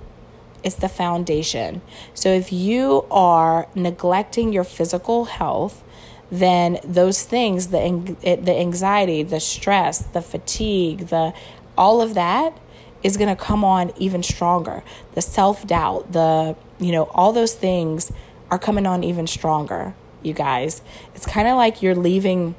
It's 0.62 0.76
the 0.76 0.88
foundation. 0.88 1.82
So 2.14 2.30
if 2.30 2.52
you 2.52 3.06
are 3.10 3.68
neglecting 3.74 4.52
your 4.52 4.64
physical 4.64 5.26
health, 5.26 5.82
then 6.30 6.78
those 6.84 7.22
things, 7.22 7.68
the 7.68 8.16
the 8.22 8.56
anxiety, 8.56 9.22
the 9.22 9.40
stress, 9.40 9.98
the 9.98 10.20
fatigue, 10.20 11.08
the 11.08 11.32
all 11.76 12.00
of 12.00 12.14
that 12.14 12.58
is 13.02 13.16
going 13.16 13.34
to 13.34 13.40
come 13.40 13.64
on 13.64 13.92
even 13.96 14.22
stronger. 14.22 14.82
The 15.14 15.22
self-doubt, 15.22 16.12
the 16.12 16.56
you 16.78 16.92
know, 16.92 17.04
all 17.14 17.32
those 17.32 17.54
things 17.54 18.12
are 18.50 18.58
coming 18.58 18.86
on 18.86 19.04
even 19.04 19.26
stronger, 19.26 19.94
you 20.22 20.32
guys. 20.32 20.82
It's 21.14 21.26
kind 21.26 21.48
of 21.48 21.56
like 21.56 21.82
you're 21.82 21.94
leaving 21.94 22.54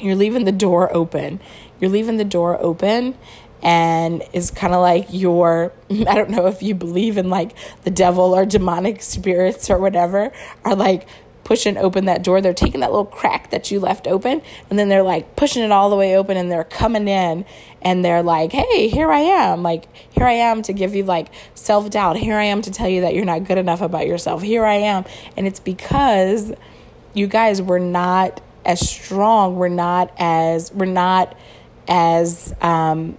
you're 0.00 0.16
leaving 0.16 0.44
the 0.44 0.52
door 0.52 0.94
open. 0.94 1.40
You're 1.80 1.90
leaving 1.90 2.16
the 2.16 2.24
door 2.24 2.60
open 2.60 3.16
and 3.64 4.22
is 4.34 4.50
kind 4.50 4.74
of 4.74 4.80
like 4.80 5.06
your 5.10 5.72
I 5.90 6.14
don't 6.14 6.30
know 6.30 6.46
if 6.46 6.62
you 6.62 6.74
believe 6.74 7.16
in 7.16 7.30
like 7.30 7.56
the 7.82 7.90
devil 7.90 8.34
or 8.34 8.44
demonic 8.44 9.02
spirits 9.02 9.70
or 9.70 9.78
whatever 9.78 10.30
are 10.64 10.76
like 10.76 11.08
pushing 11.42 11.76
open 11.76 12.06
that 12.06 12.22
door. 12.22 12.40
They're 12.40 12.54
taking 12.54 12.80
that 12.80 12.90
little 12.90 13.04
crack 13.04 13.50
that 13.50 13.70
you 13.70 13.78
left 13.78 14.06
open 14.06 14.40
and 14.70 14.78
then 14.78 14.88
they're 14.88 15.02
like 15.02 15.36
pushing 15.36 15.62
it 15.62 15.70
all 15.70 15.90
the 15.90 15.96
way 15.96 16.16
open 16.16 16.36
and 16.36 16.50
they're 16.50 16.64
coming 16.64 17.08
in 17.08 17.44
and 17.82 18.04
they're 18.04 18.22
like, 18.22 18.52
"Hey, 18.52 18.88
here 18.88 19.10
I 19.10 19.20
am." 19.20 19.62
Like, 19.62 19.86
"Here 20.10 20.26
I 20.26 20.32
am 20.32 20.62
to 20.62 20.72
give 20.72 20.94
you 20.94 21.04
like 21.04 21.28
self-doubt. 21.54 22.16
Here 22.16 22.36
I 22.36 22.44
am 22.44 22.62
to 22.62 22.70
tell 22.70 22.88
you 22.88 23.02
that 23.02 23.14
you're 23.14 23.26
not 23.26 23.44
good 23.44 23.58
enough 23.58 23.82
about 23.82 24.06
yourself. 24.06 24.42
Here 24.42 24.64
I 24.64 24.76
am." 24.76 25.04
And 25.36 25.46
it's 25.46 25.60
because 25.60 26.52
you 27.12 27.26
guys 27.26 27.60
were 27.60 27.78
not 27.78 28.40
as 28.64 28.88
strong. 28.88 29.56
We're 29.56 29.68
not 29.68 30.12
as 30.18 30.72
we're 30.72 30.86
not 30.86 31.36
as 31.86 32.54
um 32.62 33.18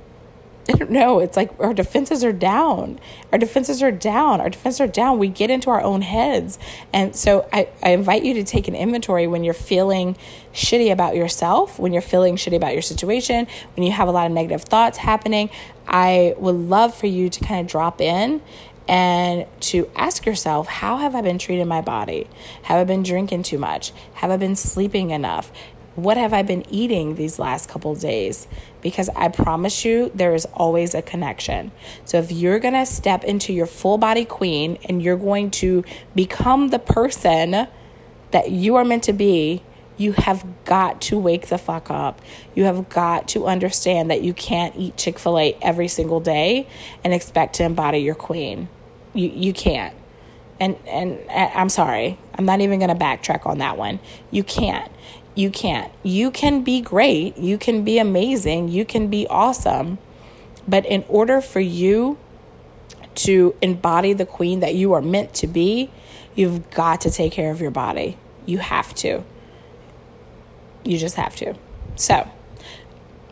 I 0.74 0.74
don't 0.74 0.92
know. 0.92 1.20
It's 1.20 1.38
like 1.38 1.52
our 1.60 1.74
defenses 1.74 2.24
are 2.24 2.32
down. 2.32 3.00
Our 3.32 3.38
defenses 3.38 3.84
are 3.84 3.92
down. 3.92 4.42
Our 4.42 4.50
defenses 4.50 4.82
are 4.82 4.88
down. 4.88 5.20
We 5.20 5.28
get 5.28 5.52
into 5.52 5.70
our 5.70 5.82
own 5.82 6.02
heads. 6.02 6.58
And 6.92 7.16
so 7.16 7.48
I, 7.54 7.70
I 7.84 7.92
invite 7.92 8.24
you 8.24 8.34
to 8.36 8.44
take 8.44 8.68
an 8.68 8.76
inventory 8.76 9.28
when 9.28 9.44
you're 9.44 9.54
feeling 9.54 10.18
shitty 10.54 10.92
about 10.92 11.16
yourself, 11.16 11.78
when 11.78 11.94
you're 11.94 12.02
feeling 12.02 12.36
shitty 12.36 12.56
about 12.56 12.74
your 12.74 12.82
situation, 12.82 13.48
when 13.76 13.86
you 13.86 13.92
have 13.92 14.08
a 14.08 14.12
lot 14.12 14.26
of 14.26 14.32
negative 14.32 14.64
thoughts 14.64 14.98
happening. 14.98 15.50
I 15.88 16.34
would 16.38 16.56
love 16.56 16.96
for 16.96 17.08
you 17.08 17.30
to 17.30 17.46
kind 17.46 17.62
of 17.62 17.68
drop 17.68 18.02
in 18.02 18.42
and 18.88 19.48
to 19.60 19.90
ask 19.96 20.28
yourself 20.28 20.68
how 20.68 20.98
have 20.98 21.16
i 21.16 21.22
been 21.22 21.40
treating 21.40 21.68
my 21.68 21.82
body 21.82 22.28
have 22.64 22.78
i 22.78 22.84
been 22.84 23.02
drinking 23.02 23.42
too 23.42 23.58
much 23.58 23.92
have 24.16 24.30
i 24.30 24.38
been 24.38 24.56
sleeping 24.56 25.10
enough 25.10 25.52
what 25.96 26.18
have 26.18 26.34
I 26.34 26.42
been 26.42 26.66
eating 26.70 27.16
these 27.16 27.40
last 27.40 27.70
couple 27.70 27.96
days? 27.96 28.48
Because 28.82 29.10
I 29.16 29.30
promise 29.30 29.86
you, 29.86 30.12
there 30.14 30.36
is 30.36 30.46
always 30.54 30.94
a 30.94 31.02
connection. 31.02 31.72
So 32.04 32.18
if 32.18 32.32
you're 32.32 32.60
to 32.60 32.86
step 32.86 33.24
into 33.24 33.54
your 33.54 33.66
full 33.66 33.98
body 33.98 34.26
queen 34.26 34.78
and 34.86 35.02
you're 35.02 35.18
going 35.18 35.52
to 35.52 35.84
become 36.14 36.70
the 36.70 36.80
person 36.80 37.68
that 38.32 38.52
you 38.52 38.76
are 38.76 38.84
meant 38.84 39.04
to 39.06 39.14
be, 39.14 39.64
you 39.98 40.12
have 40.12 40.46
got 40.66 41.00
to 41.00 41.18
wake 41.18 41.48
the 41.48 41.58
fuck 41.58 41.90
up. 41.90 42.22
You 42.54 42.66
have 42.66 42.90
got 42.90 43.30
to 43.30 43.46
understand 43.46 44.12
that 44.12 44.22
you 44.22 44.34
can't 44.34 44.76
eat 44.76 44.98
Chick 44.98 45.18
fil 45.18 45.40
A 45.40 45.58
every 45.62 45.88
single 45.88 46.20
day 46.20 46.68
and 47.04 47.14
expect 47.14 47.56
to 47.56 47.64
embody 47.64 48.00
your 48.00 48.16
queen. 48.16 48.68
You, 49.14 49.30
you 49.30 49.54
can't. 49.54 49.96
And, 50.60 50.78
and 50.88 51.20
I'm 51.30 51.70
sorry, 51.70 52.18
I'm 52.34 52.46
not 52.46 52.60
even 52.60 52.80
going 52.80 52.90
to 52.90 53.02
backtrack 53.02 53.46
on 53.46 53.60
that 53.60 53.78
one. 53.78 54.00
You 54.32 54.44
can't 54.44 54.92
you 55.36 55.52
can't. 55.52 55.92
You 56.02 56.32
can 56.32 56.64
be 56.64 56.82
great, 56.82 57.38
you 57.38 57.58
can 57.58 57.84
be 57.84 58.00
amazing, 58.00 58.70
you 58.70 58.86
can 58.86 59.10
be 59.10 59.28
awesome. 59.28 59.98
But 60.68 60.86
in 60.86 61.04
order 61.08 61.42
for 61.42 61.60
you 61.60 62.18
to 63.16 63.56
embody 63.62 64.14
the 64.14 64.26
queen 64.26 64.62
that 64.62 64.76
you 64.76 64.94
are 64.94 65.02
meant 65.02 65.34
to 65.36 65.48
be, 65.48 65.92
you've 66.34 66.70
got 66.72 67.02
to 67.02 67.12
take 67.12 67.34
care 67.34 67.52
of 67.52 67.62
your 67.62 67.72
body. 67.72 68.18
You 68.46 68.58
have 68.60 68.94
to. 68.96 69.24
You 70.84 70.98
just 70.98 71.16
have 71.16 71.36
to. 71.38 71.56
So, 71.96 72.30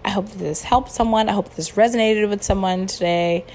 I 0.06 0.10
hope 0.10 0.30
this 0.32 0.64
helped 0.64 0.92
someone. 0.92 1.30
I 1.30 1.34
hope 1.34 1.56
this 1.56 1.72
resonated 1.72 2.30
with 2.30 2.44
someone 2.44 2.88
today. 2.88 3.46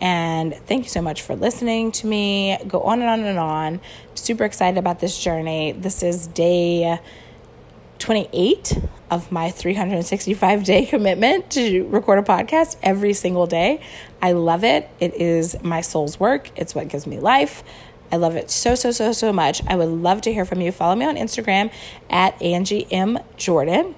And 0.00 0.54
thank 0.54 0.84
you 0.84 0.90
so 0.90 1.02
much 1.02 1.22
for 1.22 1.34
listening 1.34 1.92
to 1.92 2.06
me. 2.06 2.56
Go 2.66 2.80
on 2.82 3.00
and 3.00 3.10
on 3.10 3.20
and 3.24 3.38
on. 3.38 3.80
super 4.14 4.44
excited 4.44 4.78
about 4.78 5.00
this 5.00 5.18
journey. 5.18 5.72
This 5.72 6.02
is 6.02 6.28
day 6.28 6.98
28 8.08 8.78
of 9.10 9.30
my 9.30 9.50
365 9.50 10.64
day 10.64 10.86
commitment 10.86 11.50
to 11.50 11.86
record 11.88 12.18
a 12.18 12.22
podcast 12.22 12.74
every 12.82 13.12
single 13.12 13.46
day. 13.46 13.82
I 14.22 14.32
love 14.32 14.64
it. 14.64 14.88
It 14.98 15.12
is 15.12 15.62
my 15.62 15.82
soul's 15.82 16.18
work, 16.18 16.50
it's 16.56 16.74
what 16.74 16.88
gives 16.88 17.06
me 17.06 17.20
life. 17.20 17.62
I 18.10 18.16
love 18.16 18.34
it 18.34 18.50
so, 18.50 18.74
so, 18.74 18.92
so, 18.92 19.12
so 19.12 19.30
much. 19.30 19.62
I 19.66 19.76
would 19.76 19.90
love 19.90 20.22
to 20.22 20.32
hear 20.32 20.46
from 20.46 20.62
you. 20.62 20.72
Follow 20.72 20.94
me 20.94 21.04
on 21.04 21.16
Instagram 21.16 21.70
at 22.08 22.40
Angie 22.40 22.90
M. 22.90 23.18
Jordan 23.36 23.94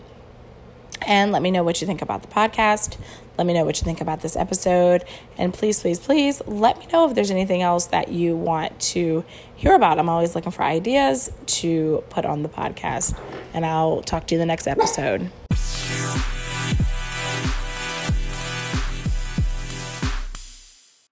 and 1.06 1.30
let 1.30 1.40
me 1.40 1.52
know 1.52 1.62
what 1.62 1.80
you 1.80 1.86
think 1.86 2.02
about 2.02 2.22
the 2.22 2.28
podcast. 2.28 2.96
Let 3.40 3.46
me 3.46 3.54
know 3.54 3.64
what 3.64 3.80
you 3.80 3.86
think 3.86 4.02
about 4.02 4.20
this 4.20 4.36
episode. 4.36 5.02
And 5.38 5.54
please, 5.54 5.80
please, 5.80 5.98
please 5.98 6.42
let 6.46 6.78
me 6.78 6.86
know 6.92 7.08
if 7.08 7.14
there's 7.14 7.30
anything 7.30 7.62
else 7.62 7.86
that 7.86 8.08
you 8.08 8.36
want 8.36 8.78
to 8.92 9.24
hear 9.56 9.74
about. 9.74 9.98
I'm 9.98 10.10
always 10.10 10.34
looking 10.34 10.52
for 10.52 10.62
ideas 10.62 11.32
to 11.46 12.04
put 12.10 12.26
on 12.26 12.42
the 12.42 12.50
podcast. 12.50 13.18
And 13.54 13.64
I'll 13.64 14.02
talk 14.02 14.26
to 14.26 14.34
you 14.34 14.42
in 14.42 14.46
the 14.46 14.52
next 14.52 14.66
episode. 14.66 15.30